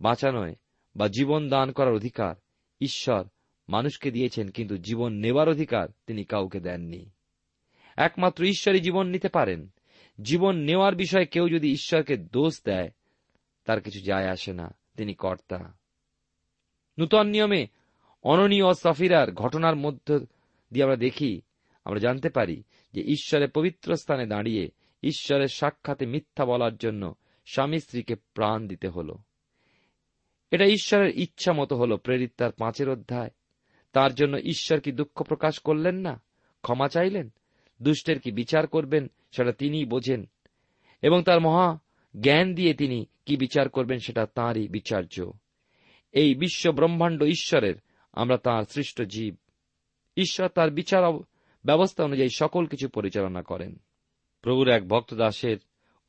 বাঁচানোয় 0.01 0.55
বা 0.97 1.09
জীবন 1.09 1.49
দান 1.49 1.73
করার 1.73 1.95
অধিকার 1.95 2.35
ঈশ্বর 2.81 3.25
মানুষকে 3.69 4.11
দিয়েছেন, 4.11 4.49
কিন্তু 4.49 4.77
জীবন 4.77 5.13
নেবার 5.13 5.49
অধিকার 5.49 5.89
তিনি 6.07 6.25
কাউকে 6.25 6.61
দেননি। 6.61 7.11
একমাত্র 7.97 8.45
ঈশ্বরই 8.45 8.81
জীবন 8.81 9.07
নিতে 9.07 9.29
পারেন। 9.29 9.69
জীবন 10.23 10.57
নেওয়ার 10.57 10.95
বিষয়ে 10.95 11.27
কেউ 11.27 11.49
যদি 11.49 11.73
ঈশ্বরকে 11.73 12.17
দোষ 12.17 12.63
দেয়, 12.65 12.91
তার 13.65 13.81
কিছু 13.81 14.01
যায় 14.01 14.29
আসে 14.29 14.53
না। 14.53 14.75
তিনি 14.97 15.15
কর্তা। 15.15 15.77
নূতন 16.99 17.27
নিয়মে 17.27 17.67
অননীয় 18.23 18.65
ও 18.65 18.75
সফিরার 18.75 19.33
ঘটনার 19.33 19.77
মধ্য 19.77 20.19
দিয়ে 20.73 20.85
আমরা 20.85 20.97
দেখি, 20.97 21.41
আমরা 21.85 21.99
জানতে 21.99 22.29
পারি 22.29 22.63
যে 22.93 23.01
ঈশ্বরের 23.01 23.51
পবিত্র 23.51 23.97
স্থানে 23.97 24.27
দাঁড়িয়ে 24.27 24.71
ঈশ্বরের 25.03 25.49
সাক্ষাতে 25.49 26.07
মিথ্যা 26.07 26.45
বলার 26.45 26.77
জন্য 26.77 27.15
স্বামী 27.47 27.79
স্ত্রীকে 27.79 28.15
প্রাণ 28.15 28.69
দিতে 28.69 28.89
হল। 28.89 29.17
এটা 30.51 30.65
ঈশ্বরের 30.65 31.19
ইচ্ছা 31.19 31.53
মতো 31.53 31.77
হল, 31.77 31.97
প্রেরিত 31.97 32.33
তার 32.37 32.53
পাঁচের 32.53 32.89
অধ্যায়। 32.89 33.31
তার 33.93 34.15
জন্য 34.15 34.37
ঈশ্বর 34.37 34.81
কি 34.81 34.93
দুঃখ 34.93 35.23
প্রকাশ 35.23 35.59
করলেন 35.59 35.95
না? 35.95 36.23
ক্ষমা 36.63 36.89
চাইলেন? 36.89 37.33
দুষ্টের 37.83 38.21
কি 38.21 38.33
বিচার 38.33 38.67
করবেন? 38.67 39.11
সেটা 39.33 39.53
তিনিই 39.53 39.85
বোঝেন। 39.85 40.29
এবং 41.03 41.23
তার 41.23 41.41
মহা 41.41 41.79
জ্ঞান 42.21 42.55
দিয়ে 42.55 42.75
তিনি 42.75 43.07
কি 43.27 43.37
বিচার 43.37 43.69
করবেন 43.69 43.99
সেটা 43.99 44.27
তাঁরই 44.27 44.69
বিচার্য। 44.69 45.33
এই 46.13 46.35
বিশ্ব 46.35 46.73
ব্রহ্মাণ্ড 46.73 47.23
ঈশ্বরের, 47.23 47.75
আমরা 48.13 48.37
তাঁর 48.37 48.65
সৃষ্ট 48.65 49.03
জীব। 49.03 49.37
ঈশ্বর 50.17 50.49
তার 50.49 50.71
বিচার 50.71 51.05
ব্যবস্থা 51.69 52.05
অনুযায়ী 52.05 52.29
সকল 52.37 52.67
কিছু 52.67 52.89
পরিচালনা 52.89 53.43
করেন। 53.43 53.77
প্রভুর 54.43 54.69
এক 54.69 54.89
ভক্ত 54.89 55.15
দাসের 55.15 55.57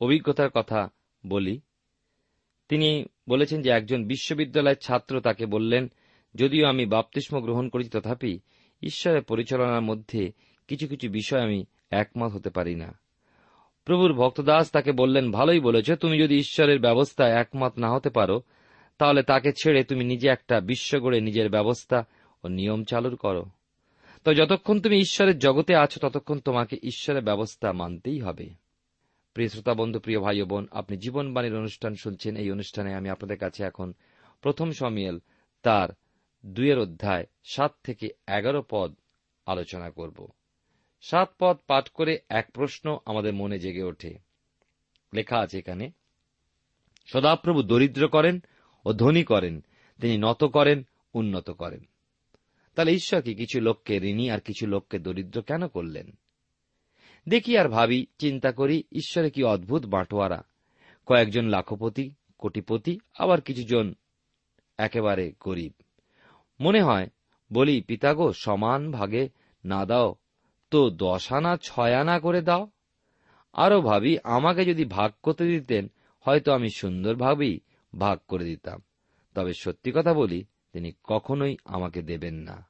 অভিজ্ঞতার 0.00 0.50
কথা 0.50 0.88
বলি। 1.26 1.60
তিনি 2.68 3.04
বলেছেন 3.28 3.62
যে 3.62 3.70
একজন 3.70 4.04
বিশ্ববিদ্যালয়ের 4.04 4.76
ছাত্র 4.76 5.20
তাকে 5.20 5.46
বললেন, 5.46 5.90
যদিও 6.34 6.66
আমি 6.66 6.86
বাপতিস্ম 6.86 7.40
গ্রহণ 7.40 7.68
করেছি, 7.68 7.90
তথাপি 7.90 8.38
ঈশ্বরের 8.82 9.22
পরিচালনার 9.22 9.80
মধ্যে 9.80 10.32
কিছু 10.68 10.88
কিছু 10.88 11.10
বিষয় 11.10 11.40
আমি 11.40 11.64
একমত 11.90 12.32
হতে 12.32 12.50
পারি 12.50 12.74
না। 12.74 12.98
প্রভুর 13.84 14.12
ভক্তদাস 14.12 14.70
তাকে 14.70 14.92
বললেন, 14.92 15.32
ভালোই 15.32 15.60
বলেছ, 15.60 15.92
তুমি 15.92 16.18
যদি 16.18 16.36
ঈশ্বরের 16.36 16.80
ব্যবস্থা 16.80 17.28
একমত 17.28 17.78
না 17.78 17.90
হতে 17.92 18.10
পারো, 18.10 18.42
তাহলে 18.98 19.22
তাকে 19.22 19.52
ছেড়ে 19.52 19.84
তুমি 19.84 20.04
নিজে 20.04 20.28
একটা 20.28 20.60
বিশ্ব 20.60 20.98
গড়ে 20.98 21.20
নিজের 21.20 21.50
ব্যবস্থা 21.50 22.04
ও 22.44 22.48
নিয়ম 22.48 22.84
চালুর 22.84 23.16
করো। 23.16 23.46
তো 24.24 24.34
যতক্ষণ 24.34 24.80
তুমি 24.80 24.98
ঈশ্বরের 24.98 25.38
জগতে 25.38 25.76
আছো, 25.76 26.00
ততক্ষণ 26.00 26.38
তোমাকে 26.38 26.76
ঈশ্বরের 26.82 27.22
ব্যবস্থা 27.22 27.72
মানতেই 27.72 28.20
হবে। 28.20 28.50
প্রিয় 29.34 29.48
শ্রোতা 29.48 29.74
বন্ধু, 29.74 30.00
প্রিয় 30.00 30.20
ভাই 30.20 30.42
বোন, 30.42 30.68
আপনি 30.70 30.96
জীবনবাণীর 30.96 31.56
অনুষ্ঠান 31.56 31.94
শুনছেন। 31.94 32.36
এই 32.36 32.50
অনুষ্ঠানে 32.50 32.94
আমি 32.94 33.08
আপনাদের 33.08 33.38
কাছে 33.38 33.64
এখন 33.64 33.92
প্রথম 34.42 34.72
সমিয়েল 34.72 35.18
তার 35.62 35.88
দুইয়ের 36.46 36.78
অধ্যায় 36.78 37.26
সাত 37.44 37.74
থেকে 37.84 38.08
এগারো 38.28 38.64
পদ 38.70 38.94
আলোচনা 39.46 39.90
করব। 39.90 40.28
সাত 41.00 41.30
পদ 41.38 41.56
পাঠ 41.66 41.88
করে 41.88 42.18
এক 42.28 42.50
প্রশ্ন 42.52 42.98
আমাদের 43.04 43.34
মনে 43.34 43.58
জেগে 43.58 43.82
ওঠে। 43.82 44.18
লেখা 45.14 45.38
আছে 45.38 45.58
এখানে, 45.58 45.90
সদাপ্রভু 47.06 47.62
দরিদ্র 47.62 48.08
করেন 48.08 48.40
ও 48.84 48.92
ধনী 48.92 49.24
করেন, 49.24 49.64
তিনি 50.00 50.16
নত 50.16 50.44
করেন, 50.44 50.86
উন্নত 51.14 51.50
করেন। 51.50 51.89
তাহলে 52.74 52.92
ঈশ্বর 52.92 53.22
কি 53.22 53.34
কিছু 53.34 53.60
লোককে 53.60 53.96
ঋণী 53.96 54.30
আর 54.30 54.40
কিছু 54.40 54.66
লোককে 54.66 54.98
দরিদ্র 54.98 55.42
কেন 55.42 55.68
করলেন? 55.68 56.18
দেখি 57.28 57.58
আর 57.58 57.68
ভাবি, 57.68 58.06
চিন্তা 58.18 58.52
করি, 58.52 58.84
ঈশ্বরে 58.92 59.30
কি 59.30 59.44
অদ্ভুত 59.44 59.86
বাঁটোয়ারা? 59.86 60.42
কয়েকজন 61.06 61.44
লাখপতি, 61.44 62.10
কোটিপতি, 62.38 63.00
আবার 63.18 63.40
কিছুজন 63.40 63.94
একেবারে 64.78 65.32
গরিব। 65.40 65.72
মনে 66.60 66.82
হয়, 66.82 67.10
বলি, 67.52 67.80
পিতাগো, 67.80 68.32
সমান 68.32 68.90
ভাগে 68.90 69.28
না 69.64 69.86
দাও, 69.86 70.14
তো 70.70 70.90
দশ 70.90 71.32
আনা 71.32 71.56
ছয় 71.56 71.94
আনা 71.94 72.20
করে 72.20 72.42
দাও। 72.42 72.70
আরও 73.52 73.80
ভাবি, 73.80 74.18
আমাকে 74.24 74.64
যদি 74.64 74.84
ভাগ 74.84 75.12
করতে 75.22 75.46
দিতেন, 75.46 75.90
হয়তো 76.20 76.52
আমি 76.52 76.68
সুন্দরভাবেই 76.76 77.60
ভাগ 77.98 78.18
করে 78.28 78.44
দিতাম। 78.44 78.82
তবে 79.34 79.52
সত্যি 79.54 79.92
কথা 79.94 80.14
বলি 80.14 80.44
তিনি 80.72 80.92
কখনোই 81.04 81.56
আমাকে 81.64 82.02
দেবেন 82.02 82.34
না। 82.34 82.66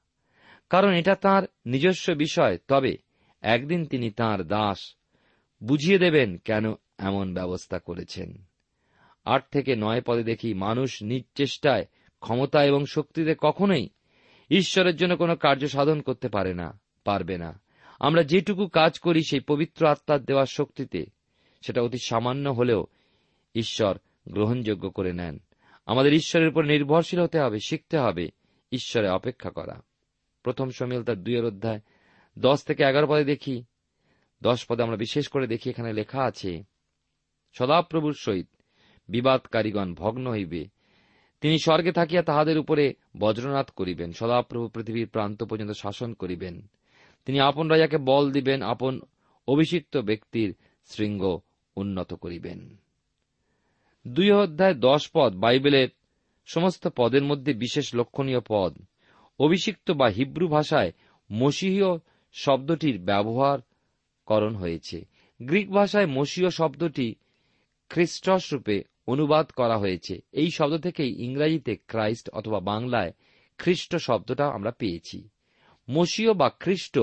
কারণ 0.70 0.92
এটা 0.92 1.14
তার 1.14 1.42
নিজস্ব 1.66 2.12
বিষয়, 2.12 2.58
তবে 2.68 2.96
একদিন 3.40 3.86
তিনি 3.86 4.10
তার 4.10 4.44
দাস। 4.44 4.94
বুঝিয়ে 5.64 5.98
দেবেন 5.98 6.36
কেন 6.36 6.74
এমন 6.98 7.34
ব্যবস্থা 7.34 7.78
করেছেন। 7.78 8.44
আট 9.24 9.44
থেকে 9.50 9.76
নয় 9.76 10.02
পদে 10.06 10.24
দেখি 10.24 10.54
মানুষ 10.54 11.02
নিজ 11.02 11.24
চেষ্টায় 11.34 11.86
ক্ষমতা 12.20 12.64
এবং 12.64 12.86
শক্তিতে 12.86 13.34
কখনোই 13.38 13.88
ঈশ্বরের 14.50 14.96
জন্য 14.96 15.16
কোনো 15.16 15.36
কার্য 15.36 15.68
সাধন 15.68 16.00
করতে 16.00 16.28
পারে 16.28 16.54
না, 16.54 16.80
পারবে 17.04 17.38
না। 17.38 17.60
আমরা 18.00 18.22
যেটুকু 18.22 18.66
কাজ 18.66 18.98
করি 18.98 19.22
সেই 19.22 19.40
পবিত্র 19.40 19.86
আত্মার 19.86 20.24
দেওয়ার 20.24 20.46
শক্তিতে, 20.46 21.06
সেটা 21.66 21.82
অতি 21.82 21.98
সামান্য 21.98 22.50
হলেও 22.50 22.86
ঈশ্বর 23.54 23.98
গ্রহণযোগ্য 24.28 24.90
করে 24.90 25.12
নেন। 25.12 25.38
আমাদের 25.86 26.12
ঈশ্বরের 26.12 26.48
উপর 26.48 26.64
নির্ভরশীল 26.64 27.20
হতে 27.20 27.38
হবে, 27.38 27.58
শিখতে 27.68 27.98
হবে 27.98 28.30
ঈশ্বরে 28.72 29.08
অপেক্ষা 29.08 29.50
করা। 29.50 29.82
প্রথম 30.42 30.70
সমিল 30.70 31.02
তার 31.02 31.16
দুইয়ের 31.16 31.44
অধ্যায় 31.44 31.80
দশ 32.38 32.64
থেকে 32.64 32.84
এগারো 32.84 33.06
পদে 33.06 33.24
দেখি। 33.24 33.64
দশ 34.42 34.66
পদে 34.66 34.82
আমরা 34.82 34.96
বিশেষ 34.96 35.28
করে 35.28 35.46
দেখি, 35.46 35.70
এখানে 35.70 35.92
লেখা 35.92 36.22
আছে, 36.22 36.64
সদাপ্রভুর 37.52 38.14
সহিত 38.14 38.48
বিবাদকারীগণ 39.08 39.94
ভগ্ন 39.94 40.30
হইবে। 40.30 40.68
তিনি 41.40 41.58
স্বর্গে 41.58 41.92
থাকিয়া 41.92 42.22
তাহাদের 42.22 42.58
উপরে 42.58 42.94
বজ্রনাথ 43.18 43.70
করিবেন, 43.70 44.12
সদাপ্রভু 44.12 44.68
পৃথিবীর 44.68 45.08
প্রান্ত 45.08 45.42
পর্যন্ত 45.42 45.70
শাসন 45.70 46.12
করিবেন। 46.12 46.70
তিনি 47.24 47.40
আপন 47.40 47.68
রাজাকে 47.68 47.98
বল 47.98 48.32
দিবেন, 48.32 48.62
আপন 48.62 49.00
অভিষিক্ত 49.48 49.96
ব্যক্তির 49.96 50.54
শৃঙ্গ 50.86 51.40
উন্নত 51.76 52.14
করিবেন। 52.14 52.76
দুই 54.06 54.30
অধ্যায় 54.30 54.74
দশ 54.74 55.10
পদ 55.14 55.34
বাইবেলের 55.34 55.88
সমস্ত 56.46 56.88
পদের 56.96 57.22
মধ্যে 57.24 57.54
বিশেষ 57.54 57.94
লক্ষণীয় 57.94 58.40
পদ। 58.48 58.78
অভিষিক্ত 59.38 59.90
বা 59.90 60.08
হিব্রু 60.08 60.48
ভাষায় 60.48 60.92
মসীহীয় 61.32 61.98
শব্দটির 62.32 62.98
ব্যবহার 62.98 63.58
করণ 64.26 64.56
হয়েছে। 64.56 65.04
গ্রিক 65.42 65.70
ভাষায় 65.70 66.06
মসীয় 66.06 66.50
শব্দটি 66.50 67.14
খ্রিস্টস 67.88 68.52
রূপে 68.52 68.84
অনুবাদ 69.06 69.50
করা 69.50 69.78
হয়েছে। 69.78 70.20
এই 70.32 70.50
শব্দ 70.50 70.76
থেকেই 70.76 71.24
ইংরাজিতে 71.24 71.76
ক্রাইস্ট 71.76 72.30
অথবা 72.30 72.60
বাংলায় 72.60 73.12
খ্রিস্ট 73.58 73.96
শব্দটা 73.96 74.46
আমরা 74.46 74.70
পেয়েছি। 74.70 75.28
মসীয় 75.90 76.34
বা 76.34 76.50
খ্রিস্ট 76.60 76.98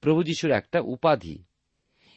প্রভু 0.00 0.22
যিশুর 0.22 0.50
একটা 0.50 0.80
উপাধি। 0.80 1.44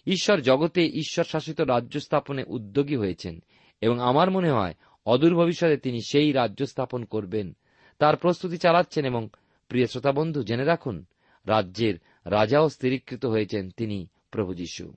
ঈশ্বর 0.08 0.42
জগতে 0.42 0.86
ঈশ্বর 0.86 1.26
শাসিত 1.26 1.62
রাজ্য 1.62 2.00
স্থাপনে 2.00 2.44
উদ্যোগী 2.48 2.96
হয়েছেন। 2.96 3.44
এবং 3.82 4.00
আমার 4.00 4.32
মনে 4.32 4.52
হয় 4.52 4.74
অদূর 5.06 5.36
ভবিষ্যতে 5.36 5.78
তিনি 5.78 6.00
সেই 6.02 6.32
রাজ্য 6.32 6.66
স্থাপন 6.66 7.06
করবেন। 7.06 7.56
তার 8.00 8.16
প্রস্তুতি 8.16 8.58
চালাচ্ছেন 8.58 9.06
এবং 9.06 9.30
প্রিয় 9.68 9.88
শ্রোতা 9.88 10.12
বন্ধু 10.12 10.44
জেনে 10.44 10.64
রাখুন, 10.64 11.06
রাজ্যের 11.46 11.96
রাজাও 12.26 12.70
স্থিরীকৃত 12.70 13.26
হয়েছেন 13.26 13.70
তিনি 13.70 14.08
প্রভু 14.32 14.54
যীশু। 14.54 14.94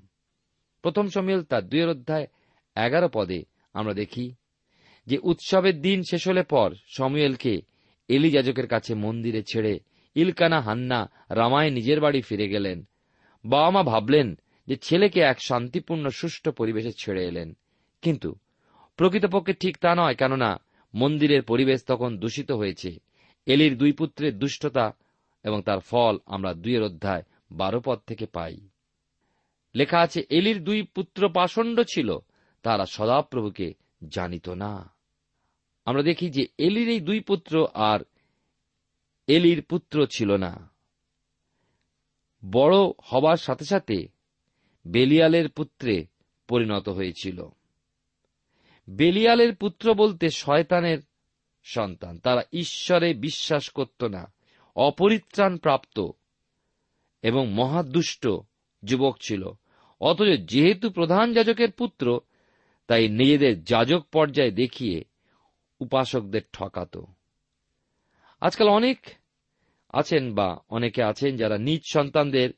প্রথম 0.83 1.09
সমিল 1.09 1.43
তার 1.43 1.69
দুয়ের 1.69 1.89
অধ্যায় 1.89 2.27
এগারো 2.77 3.09
পদে 3.13 3.45
আমরা 3.73 3.95
দেখি 3.95 4.35
যে 5.07 5.19
উৎসবের 5.23 5.81
দিন 5.81 6.03
শেষ 6.11 6.29
হলে 6.29 6.43
পর 6.43 6.75
সমুয়েলকে 6.97 7.63
এলি 8.09 8.31
যাজকের 8.31 8.67
কাছে 8.67 8.95
মন্দিরে 8.95 9.43
ছেড়ে 9.43 9.81
ইলকানা 10.15 10.61
হান্না 10.61 11.11
রামায় 11.31 11.71
নিজের 11.71 12.01
বাড়ি 12.01 12.21
ফিরে 12.21 12.49
গেলেন। 12.49 12.85
বাবা 13.45 13.71
মা 13.71 13.83
ভাবলেন 13.83 14.39
যে 14.67 14.77
ছেলেকে 14.77 15.21
এক 15.21 15.43
শান্তিপূর্ণ 15.43 16.09
সুষ্ঠু 16.09 16.53
পরিবেশে 16.53 16.93
ছেড়ে 16.93 17.25
এলেন। 17.25 17.57
কিন্তু 18.03 18.35
প্রকৃতপক্ষে 18.97 19.53
ঠিক 19.53 19.79
তা 19.79 19.95
নয়, 19.95 20.15
কেননা 20.15 20.61
মন্দিরের 20.95 21.43
পরিবেশ 21.43 21.85
তখন 21.85 22.19
দূষিত 22.19 22.51
হয়েছে। 22.51 23.01
এলির 23.47 23.79
দুই 23.79 23.93
পুত্রের 23.93 24.39
দুষ্টতা 24.39 24.93
এবং 25.45 25.63
তার 25.63 25.79
ফল 25.79 26.19
আমরা 26.27 26.55
দুইয়ের 26.55 26.83
অধ্যায় 26.83 27.23
বারো 27.53 27.81
পদ 27.85 27.99
থেকে 28.07 28.27
পাই। 28.27 28.69
লেখা 29.75 30.01
আছে, 30.01 30.27
এলির 30.31 30.65
দুই 30.65 30.83
পুত্র 30.83 31.29
পাষণ্ড 31.29 31.81
ছিল, 31.81 32.19
তারা 32.63 32.87
সদাপ্রভুকে 32.87 33.75
জানিত 34.09 34.49
না। 34.49 34.95
আমরা 35.85 36.03
দেখি 36.03 36.31
যে 36.31 36.47
এলির 36.59 36.89
এই 36.89 37.01
দুই 37.01 37.21
পুত্র 37.21 37.67
আর 37.75 38.01
এলির 39.27 39.63
পুত্র 39.63 40.07
ছিল 40.07 40.37
না। 40.37 40.71
বড় 42.51 42.77
হবার 43.05 43.37
সাথে 43.37 43.65
সাথে 43.65 44.09
বেলিয়ালের 44.87 45.49
পুত্রে 45.49 46.07
পরিণত 46.49 46.89
হয়েছিল। 46.89 47.49
বেলিয়ালের 48.89 49.57
পুত্র 49.57 49.95
বলতে 49.95 50.31
শয়তানের 50.31 50.99
সন্তান। 51.65 52.19
তারা 52.19 52.43
ঈশ্বরে 52.53 53.15
বিশ্বাস 53.15 53.69
করত 53.69 54.05
না, 54.05 54.33
অপরিত্রাণ 54.77 55.59
প্রাপ্ত 55.59 56.11
এবং 57.23 57.53
মহাদুষ্ট 57.53 58.29
যুবক 58.85 59.17
ছিল। 59.21 59.49
অথচ 60.01 60.27
যেহেতু 60.45 60.91
প্রধান 60.91 61.33
যাজকের 61.33 61.73
পুত্র, 61.73 62.21
তাই 62.87 63.09
নিজেদের 63.09 63.65
যাজক 63.65 64.07
পর্যায়ে 64.13 64.51
দেখিয়ে 64.51 65.05
উপাসকদের 65.81 66.43
ঠকাত। 66.53 66.99
আজকাল 68.41 68.69
অনেক 68.69 69.07
আছেন 69.89 70.35
বা 70.35 70.59
অনেকে 70.69 71.03
আছেন 71.03 71.37
যারা 71.37 71.59
নিজ 71.59 71.81
সন্তানদের 71.93 72.51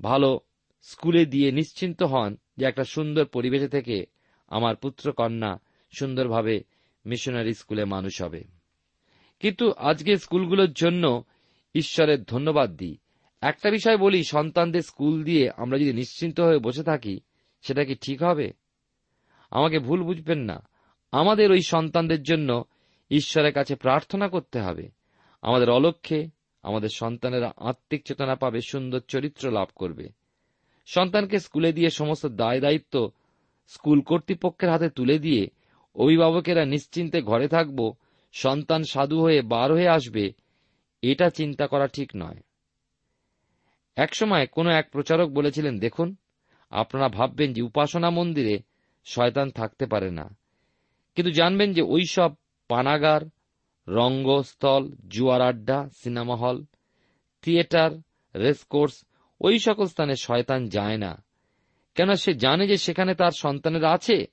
ভালো 0.00 0.40
স্কুলে 0.82 1.26
দিয়ে 1.26 1.52
নিশ্চিন্ত 1.52 2.02
হন 2.02 2.36
যে 2.56 2.64
একটা 2.64 2.84
সুন্দর 2.84 3.24
পরিবেশে 3.24 3.68
থেকে 3.68 4.13
আমার 4.48 4.76
পুত্র 4.76 5.12
কন্যা 5.12 5.58
সুন্দরভাবে 5.98 6.64
মিশনারি 7.06 7.54
স্কুলে 7.54 7.84
মানুষ 7.84 8.22
হবে। 8.22 8.44
কিন্তু 9.40 9.72
আজকে 9.72 10.16
স্কুলগুলোর 10.16 10.72
জন্য 10.72 11.24
ঈশ্বরের 11.74 12.24
ধন্যবাদ 12.24 12.76
দিই। 12.76 12.96
একটা 13.40 13.70
বিষয় 13.70 13.96
বলি, 13.96 14.24
সন্তানদের 14.24 14.82
স্কুল 14.82 15.24
দিয়ে 15.24 15.50
আমরা 15.56 15.78
যদি 15.78 15.92
নিশ্চিন্ত 15.92 16.40
হয়ে 16.40 16.58
বসে 16.58 16.82
থাকি, 16.82 17.20
সেটা 17.62 17.84
কি 17.84 17.94
ঠিক 17.94 18.22
হবে? 18.22 18.52
আমাকে 19.50 19.78
ভুল 19.78 20.02
বুঝবেন 20.02 20.38
না। 20.38 20.68
আমাদের 21.12 21.50
ওই 21.50 21.62
সন্তানদের 21.62 22.22
জন্য 22.22 22.64
ঈশ্বরের 23.10 23.52
কাছে 23.52 23.74
প্রার্থনা 23.74 24.28
করতে 24.28 24.60
হবে। 24.60 24.88
আমাদের 25.42 25.70
অলক্ষ্যে 25.70 26.28
আমাদের 26.62 26.88
সন্তানেরা 26.94 27.52
আত্মিক 27.56 28.06
চেতনা 28.06 28.34
পাবে, 28.34 28.60
সুন্দর 28.60 29.00
চরিত্র 29.00 29.50
লাভ 29.50 29.68
করবে। 29.74 30.08
সন্তানকে 30.86 31.38
স্কুলে 31.38 31.72
দিয়ে 31.72 31.90
সমস্ত 31.90 32.26
দায় 32.26 32.60
দায়িত্ব 32.60 33.10
স্কুল 33.66 34.00
কর্তৃপক্ষের 34.00 34.70
হাতে 34.70 34.90
তুলে 34.90 35.18
দিয়ে 35.18 35.50
অভিভাবকেরা 35.96 36.64
নিশ্চিন্তে 36.64 37.22
ঘরে 37.22 37.48
থাকব, 37.48 37.94
সন্তান 38.32 38.84
সাধু 38.84 39.20
হয়ে 39.20 39.42
বার 39.42 39.72
হয়ে 39.72 39.88
আসবে, 39.88 40.32
এটা 41.02 41.30
চিন্তা 41.30 41.66
করা 41.66 41.86
ঠিক 41.86 42.10
নয়। 42.16 42.36
একসময় 43.96 44.46
কোনো 44.46 44.70
এক 44.70 44.90
প্রচারক 44.90 45.30
বলেছিলেন, 45.30 45.78
দেখুন, 45.78 46.16
আপনারা 46.70 47.08
ভাববেন 47.08 47.52
যে 47.52 47.62
উপাসনা 47.62 48.10
মন্দিরে 48.10 48.58
শয়তান 49.04 49.50
থাকতে 49.50 49.86
পারে 49.86 50.10
না। 50.10 50.36
কিন্তু 51.14 51.32
জানবেন 51.32 51.72
যে 51.72 51.82
ওই 51.82 52.06
সব 52.10 52.34
পানাগার, 52.68 53.20
রঙ্গস্থল, 53.88 54.90
জুয়ার 55.08 55.42
আড্ডা, 55.42 55.88
সিনেমা 55.96 56.36
হল, 56.36 56.64
থিয়েটার 57.42 57.90
রেসকোর্স 58.34 59.04
ওই 59.40 59.58
সকল 59.58 59.86
স্থানে 59.86 60.16
শয়তান 60.16 60.68
যায় 60.68 60.96
না। 60.96 61.23
কেন 61.94 62.14
সে 62.14 62.34
জানে 62.34 62.66
যে 62.66 62.76
সেখানে 62.76 63.14
তার 63.14 63.30
সন্তানেরা 63.30 63.92
আছে। 63.92 64.26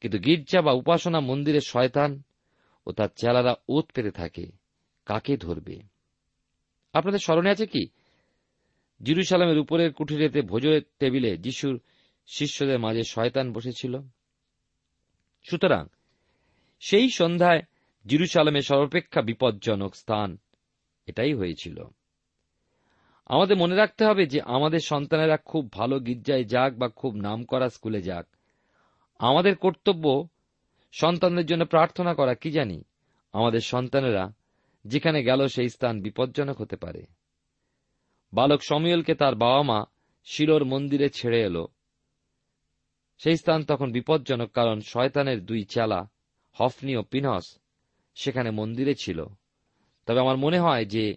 কিন্তু 0.00 0.18
গির্জা 0.18 0.62
বা 0.62 0.72
উপাসনা 0.72 1.20
মন্দিরে 1.20 1.60
শয়তান 1.60 2.22
ও 2.86 2.92
তার 2.92 3.08
চেলারা 3.16 3.54
ওত 3.68 3.90
পেতে 3.94 4.10
থাকে, 4.10 4.46
কাকে 5.06 5.36
ধরবে? 5.36 5.80
আপনাদের 6.92 7.18
স্মরণে 7.18 7.50
আছে 7.50 7.66
কি? 7.66 7.86
জিরুসালামের 9.02 9.58
উপরের 9.58 9.92
কুঠিরেতে 9.92 10.42
ভোজের 10.42 10.82
টেবিলে 10.98 11.36
যিশুর 11.36 11.80
শিষ্যদের 12.26 12.78
মাঝে 12.78 13.02
শয়তান 13.04 13.52
বসেছিল। 13.52 14.00
সুতরাং 15.50 15.86
সেই 16.80 17.10
সন্ধ্যায় 17.10 17.62
জিরুসালামের 18.06 18.62
সর্বাপেক্ষা 18.62 19.22
বিপজ্জনক 19.22 19.96
স্থান 19.96 20.38
এটাই 21.06 21.34
হয়েছিল। 21.34 21.84
আমাদের 23.26 23.56
মনে 23.56 23.74
রাখতে 23.74 24.04
হবে 24.04 24.26
যে 24.26 24.40
আমাদের 24.40 24.80
সন্তানেরা 24.80 25.36
খুব 25.36 25.72
ভালো 25.72 26.00
গির্জায় 26.00 26.44
যাক 26.44 26.74
বা 26.74 26.88
খুব 26.88 27.14
নাম 27.14 27.44
করা 27.44 27.68
স্কুলে 27.68 28.02
যাক। 28.02 28.26
আমাদের 29.18 29.56
কর্তব্য 29.56 30.28
সন্তানদের 30.92 31.46
জন্য 31.46 31.64
প্রার্থনা 31.64 32.14
করা, 32.14 32.34
কি 32.34 32.50
জানি? 32.50 32.84
আমাদের 33.32 33.60
সন্তানেরা 33.60 34.32
যেখানে 34.84 35.22
গেল 35.22 35.46
সেই 35.46 35.68
স্থান 35.68 36.00
বিপজ্জনক 36.00 36.60
হতে 36.60 36.76
পারে। 36.76 37.02
বালক 38.32 38.62
সমীয়লকে 38.62 39.14
তার 39.14 39.34
বাবা 39.34 39.62
মা 39.62 39.84
শিলোর 40.24 40.64
মন্দিরে 40.64 41.08
ছেড়ে 41.08 41.42
এলো। 41.42 41.68
সেই 43.18 43.36
স্থান 43.36 43.64
তখন 43.64 43.92
বিপজ্জনক 43.92 44.50
কারণ 44.52 44.80
শয়তানের 44.80 45.44
দুই 45.44 45.64
চালা, 45.64 46.08
হফনি 46.52 46.96
ও 46.96 47.02
পিনস 47.02 47.58
সেখানে 48.14 48.50
মন্দিরে 48.50 48.94
ছিল। 48.94 49.26
তবে 50.06 50.20
আমার 50.20 50.36
মনে 50.36 50.58
হয় 50.58 50.84
যে 50.84 51.16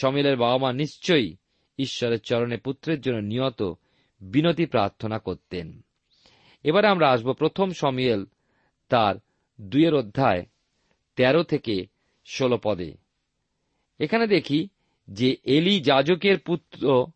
সমীলের 0.00 0.36
বাবা 0.36 0.58
মা 0.58 0.72
নিশ্চয়ই 0.72 1.36
ঈশ্বরের 1.78 2.20
চরণে 2.20 2.56
পুত্রের 2.56 3.00
জন্য 3.00 3.16
নিয়ত 3.16 3.72
বিনতি 4.20 4.66
প্রার্থনা 4.66 5.18
করতেন। 5.18 5.84
এবারে 6.62 6.86
আমরা 6.86 7.10
আসব 7.10 7.32
প্রথম 7.32 7.70
সমিয়েল 7.70 8.26
তার 8.88 9.14
দুইয়ের 9.60 9.94
অধ্যায় 9.94 10.46
তেরো 11.16 11.42
থেকে 11.42 11.86
ষোলো 12.26 12.58
পদে। 12.64 12.96
এখানে 13.98 14.26
দেখি 14.26 14.68
যে 15.10 15.36
এলি 15.44 15.80
যাজকের 15.80 16.38
পুত্র 16.38 17.06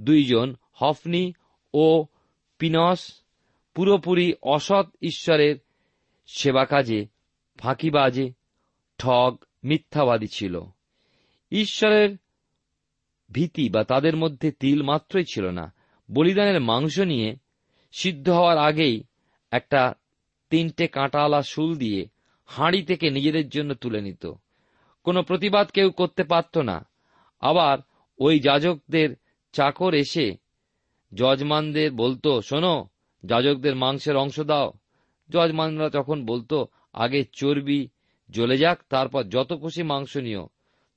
দুইজন, 0.00 0.56
হফনি 0.72 1.32
ও 1.74 2.06
পিনস, 2.58 3.22
পুরোপুরি 3.74 4.34
অসৎ 4.42 4.86
ঈশ্বরের 5.02 5.56
সেবা 6.26 6.64
কাজে 6.64 7.06
ফাঁকিবাজে, 7.58 8.32
ঠগ, 8.98 9.36
মিথ্যাবাদী 9.64 10.26
ছিল। 10.26 10.60
ঈশ্বরের 11.50 12.16
ভীতি 13.32 13.68
বা 13.68 13.84
তাদের 13.84 14.16
মধ্যে 14.16 14.50
তিল 14.50 14.82
মাত্রই 14.82 15.24
ছিল 15.24 15.50
না। 15.50 15.74
বলিদানের 16.10 16.60
মাংস 16.60 16.98
নিয়ে 16.98 17.36
সিদ্ধ 17.92 18.28
হওয়ার 18.28 18.58
আগেই 18.58 19.04
একটা 19.50 19.94
তিনটে 20.50 20.86
কাঁটাওয়ালা 20.86 21.42
শুল 21.42 21.76
দিয়ে 21.76 22.08
হাঁড়ি 22.46 22.82
থেকে 22.82 23.10
নিজেদের 23.10 23.48
জন্য 23.48 23.74
তুলে 23.74 24.00
নিত। 24.00 24.32
কোনো 25.04 25.22
প্রতিবাদ 25.22 25.68
কেউ 25.68 25.90
করতে 25.90 26.24
পারত 26.24 26.58
না। 26.58 26.88
আবার 27.40 27.78
ওই 28.18 28.40
যাজকদের 28.40 29.16
চাকর 29.52 29.94
এসে 29.94 30.36
যজমানদের 31.14 31.92
বলতো, 31.92 32.42
শোনো, 32.42 32.88
যাজকদের 33.24 33.76
মাংসের 33.76 34.16
অংশ 34.16 34.40
দাও। 34.40 34.72
যজমানরা 35.30 35.90
তখন 35.90 36.26
বলতো, 36.26 36.66
আগে 36.92 37.24
চর্বি 37.32 37.88
জ্বলে 38.30 38.58
যাক, 38.58 38.80
তারপর 38.88 39.24
যত 39.24 39.52
খুশি 39.60 39.82
মাংস 39.82 40.16
নিও। 40.16 40.48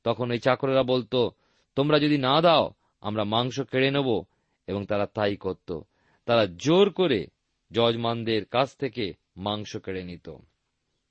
তখন 0.04 0.32
ওই 0.32 0.40
চাকরেরা 0.40 0.84
বলতো 0.84 1.32
তোমরা 1.76 1.98
যদি 2.00 2.18
না 2.18 2.42
দাও, 2.42 2.74
আমরা 3.02 3.24
মাংস 3.24 3.60
কেড়ে 3.62 3.92
নেব 3.92 4.24
এবং 4.68 4.86
তারা 4.86 5.06
তাই 5.06 5.36
করত। 5.36 5.80
তারা 6.26 6.46
জোর 6.58 6.90
করে 6.90 7.28
যজমানদের 7.72 8.46
কাছ 8.46 8.76
থেকে 8.78 9.14
মাংস 9.38 9.78
কেড়ে 9.78 10.04
নিত। 10.04 10.28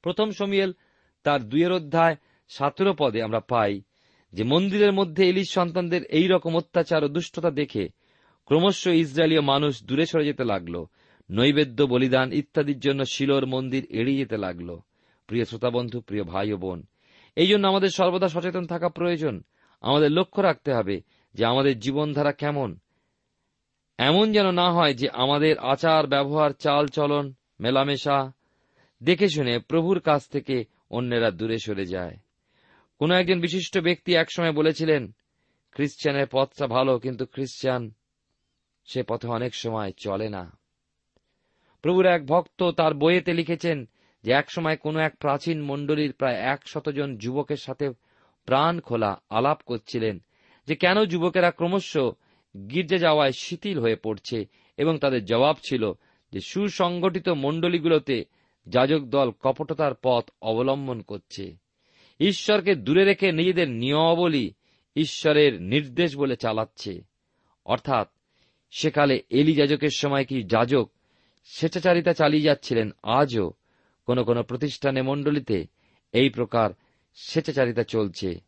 প্রথম 0.05 0.31
সমিয়েল 0.31 0.73
তার 1.25 1.41
দুইয়ের 1.49 1.73
অধ্যায় 1.73 2.17
সতেরো 2.49 2.93
পদে 2.99 3.23
আমরা 3.23 3.41
পাই 3.41 3.83
যে, 4.33 4.45
মন্দিরের 4.45 4.93
মধ্যে 4.93 5.29
এলির 5.29 5.51
সন্তানদের 5.51 6.03
এই 6.05 6.27
রকম 6.29 6.57
অত্যাচার 6.57 7.05
ও 7.05 7.09
দুষ্টতা 7.09 7.51
দেখে 7.51 7.89
ক্রমশ 8.47 8.87
ইসরায়েলীয় 8.87 9.41
মানুষ 9.41 9.85
দূরে 9.85 10.07
সরে 10.07 10.25
যেতে 10.25 10.45
লাগল। 10.45 10.85
নৈবেদ্য, 11.31 11.83
বলিদান 11.83 12.33
ইত্যাদির 12.33 12.79
জন্য 12.79 13.05
শিলোর 13.05 13.47
মন্দির 13.47 13.87
এড়িয়ে 13.91 14.19
যেতে 14.19 14.37
লাগল। 14.37 14.79
প্রিয় 15.27 15.45
শ্রোতাবন্ধু, 15.45 16.01
প্রিয় 16.01 16.25
ভাই 16.25 16.53
ও 16.53 16.57
বোন, 16.57 16.87
এই 17.37 17.47
জন্য 17.47 17.65
আমাদের 17.69 17.89
সর্বদা 17.89 18.29
সচেতন 18.29 18.67
থাকা 18.67 18.89
প্রয়োজন। 18.89 19.43
আমাদের 19.85 20.11
লক্ষ্য 20.11 20.43
রাখতে 20.43 20.73
হবে 20.73 21.01
যে 21.35 21.47
আমাদের 21.47 21.79
জীবনধারা 21.79 22.33
কেমন। 22.33 22.79
এমন 23.99 24.33
যেন 24.33 24.51
না 24.51 24.73
হয় 24.73 24.95
যে 24.95 25.09
আমাদের 25.11 25.59
আচার, 25.59 26.07
ব্যবহার 26.07 26.51
চাল 26.51 26.87
চলন 26.87 27.35
মেলামেশা 27.61 28.33
দেখে 29.03 29.29
শুনে 29.29 29.59
প্রভুর 29.59 30.01
কাছ 30.01 30.29
থেকে 30.29 30.65
অন্যেরা 30.91 31.31
দূরে 31.31 31.59
সরে 31.59 31.85
যায়। 31.85 32.17
কোন 32.99 33.11
একজন 33.11 33.41
বিশিষ্ট 33.41 33.79
ব্যক্তি 33.79 34.15
একসময় 34.15 34.53
বলেছিলেন, 34.53 35.13
খ্রিস্টানের 35.73 36.27
পথটা 36.31 36.67
ভালো, 36.67 36.99
কিন্তু 36.99 37.27
খ্রিস্টান 37.27 37.91
সে 38.87 39.03
পথে 39.03 39.29
অনেক 39.29 39.55
সময় 39.55 39.93
চলে 39.97 40.29
না। 40.29 40.59
প্রভুর 41.83 42.07
এক 42.07 42.27
ভক্ত 42.27 42.71
তার 42.71 42.95
বইয়েতে 42.95 43.33
লিখেছেন 43.33 43.89
যে, 44.23 44.33
একসময় 44.33 44.77
কোনো 44.77 44.99
এক 44.99 45.17
প্রাচীন 45.17 45.63
মণ্ডলীর 45.63 46.13
প্রায় 46.13 46.37
এক 46.37 46.69
শতজন 46.69 47.17
যুবকের 47.17 47.57
সাথে 47.57 47.91
প্রাণ 48.45 48.81
খোলা 48.81 49.21
আলাপ 49.31 49.61
করছিলেন 49.67 50.19
যে 50.67 50.77
কেন 50.77 51.05
যুবকেরা 51.05 51.51
ক্রমশ 51.51 51.97
গির্জে 52.71 52.99
যাওয়ায় 52.99 53.33
শিথিল 53.33 53.79
হয়ে 53.79 53.97
পড়ছে 53.97 54.47
এবং 54.77 54.99
তাদের 54.99 55.25
জবাব 55.25 55.57
ছিল 55.69 55.93
যে 56.33 56.41
সুসংগঠিত 56.41 57.29
মণ্ডলীগুলোতে 57.29 58.25
যাজক 58.67 58.99
দল 58.99 59.31
কপটতার 59.31 59.93
পথ 60.03 60.31
অবলম্বন 60.43 61.03
করছে। 61.03 61.57
ঈশ্বরকে 62.21 62.75
দূরে 62.75 63.05
রেখে 63.05 63.33
নিজেদের 63.33 63.71
নিয়মাবলী 63.71 64.53
ঈশ্বরের 64.97 65.63
নির্দেশ 65.63 66.17
বলে 66.17 66.37
চালাচ্ছে। 66.37 67.03
অর্থাৎ, 67.65 68.09
সেকালে 68.71 69.23
এলি 69.31 69.53
যাজকের 69.53 69.91
সময় 69.97 70.25
কি 70.25 70.43
যাজক 70.43 70.91
স্বেচ্ছাচারিতা 71.45 72.13
চালিয়ে 72.13 72.43
যাচ্ছিলেন? 72.43 72.91
আজও 73.03 73.53
কোন 74.07 74.25
কোন 74.25 74.43
প্রতিষ্ঠানে, 74.43 75.03
মণ্ডলীতে 75.03 75.67
এই 76.13 76.31
প্রকার 76.31 76.71
স্বেচ্ছাচারিতা 77.15 77.85
চলছে। 77.85 78.41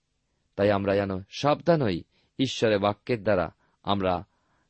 তাই 0.56 0.70
আমরা 0.70 0.96
যেন 0.96 1.20
সাবধান 1.30 1.82
হই। 1.82 2.02
ঈশ্বরের 2.38 2.78
বাক্যের 2.78 3.22
দ্বারা 3.22 3.54
আমরা 3.82 4.24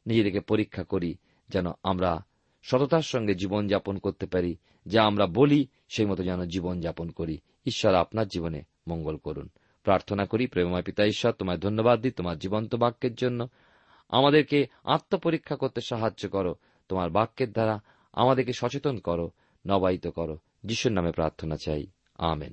নিজেদেরকে 0.06 0.40
পরীক্ষা 0.40 0.84
করি, 0.84 1.14
যেন 1.48 1.66
আমরা 1.82 2.24
সততার 2.62 3.02
সঙ্গে 3.02 3.34
জীবন 3.34 3.68
যাপন 3.68 3.98
করতে 3.98 4.26
পারি। 4.26 4.56
যা 4.86 5.04
আমরা 5.04 5.26
বলি, 5.26 5.66
সেই 5.88 6.06
মতো 6.06 6.22
যেন 6.22 6.44
জীবন 6.44 6.80
যাপন 6.80 7.10
করি। 7.10 7.38
ঈশ্বর 7.66 7.94
আপনার 7.94 8.28
জীবনে 8.28 8.62
মঙ্গল 8.88 9.16
করুন। 9.16 9.48
প্রার্থনা 9.82 10.26
করি, 10.26 10.46
প্রেমময় 10.46 10.82
পিতা 10.82 11.04
ঈশ্বর, 11.04 11.32
তোমায় 11.32 11.58
ধন্যবাদ 11.58 12.00
দিই 12.00 12.10
তোমার 12.10 12.38
জীবন্ত 12.38 12.74
বাক্যের 12.74 13.14
জন্য। 13.14 13.48
আমাদেরকে 14.08 14.66
আত্মপরীক্ষা 14.84 15.56
করতে 15.56 15.80
সাহায্য 15.80 16.28
করো। 16.28 16.54
তোমার 16.88 17.10
বাক্যের 17.10 17.52
দ্বারা 17.52 17.80
আমাদেরকে 18.12 18.52
সচেতন 18.52 18.98
করো, 18.98 19.30
নবায়িত 19.66 20.06
করো। 20.06 20.38
যিশুর 20.64 20.92
নামে 20.92 21.12
প্রার্থনা 21.12 21.56
চাই। 21.56 21.86
আমেন 22.18 22.52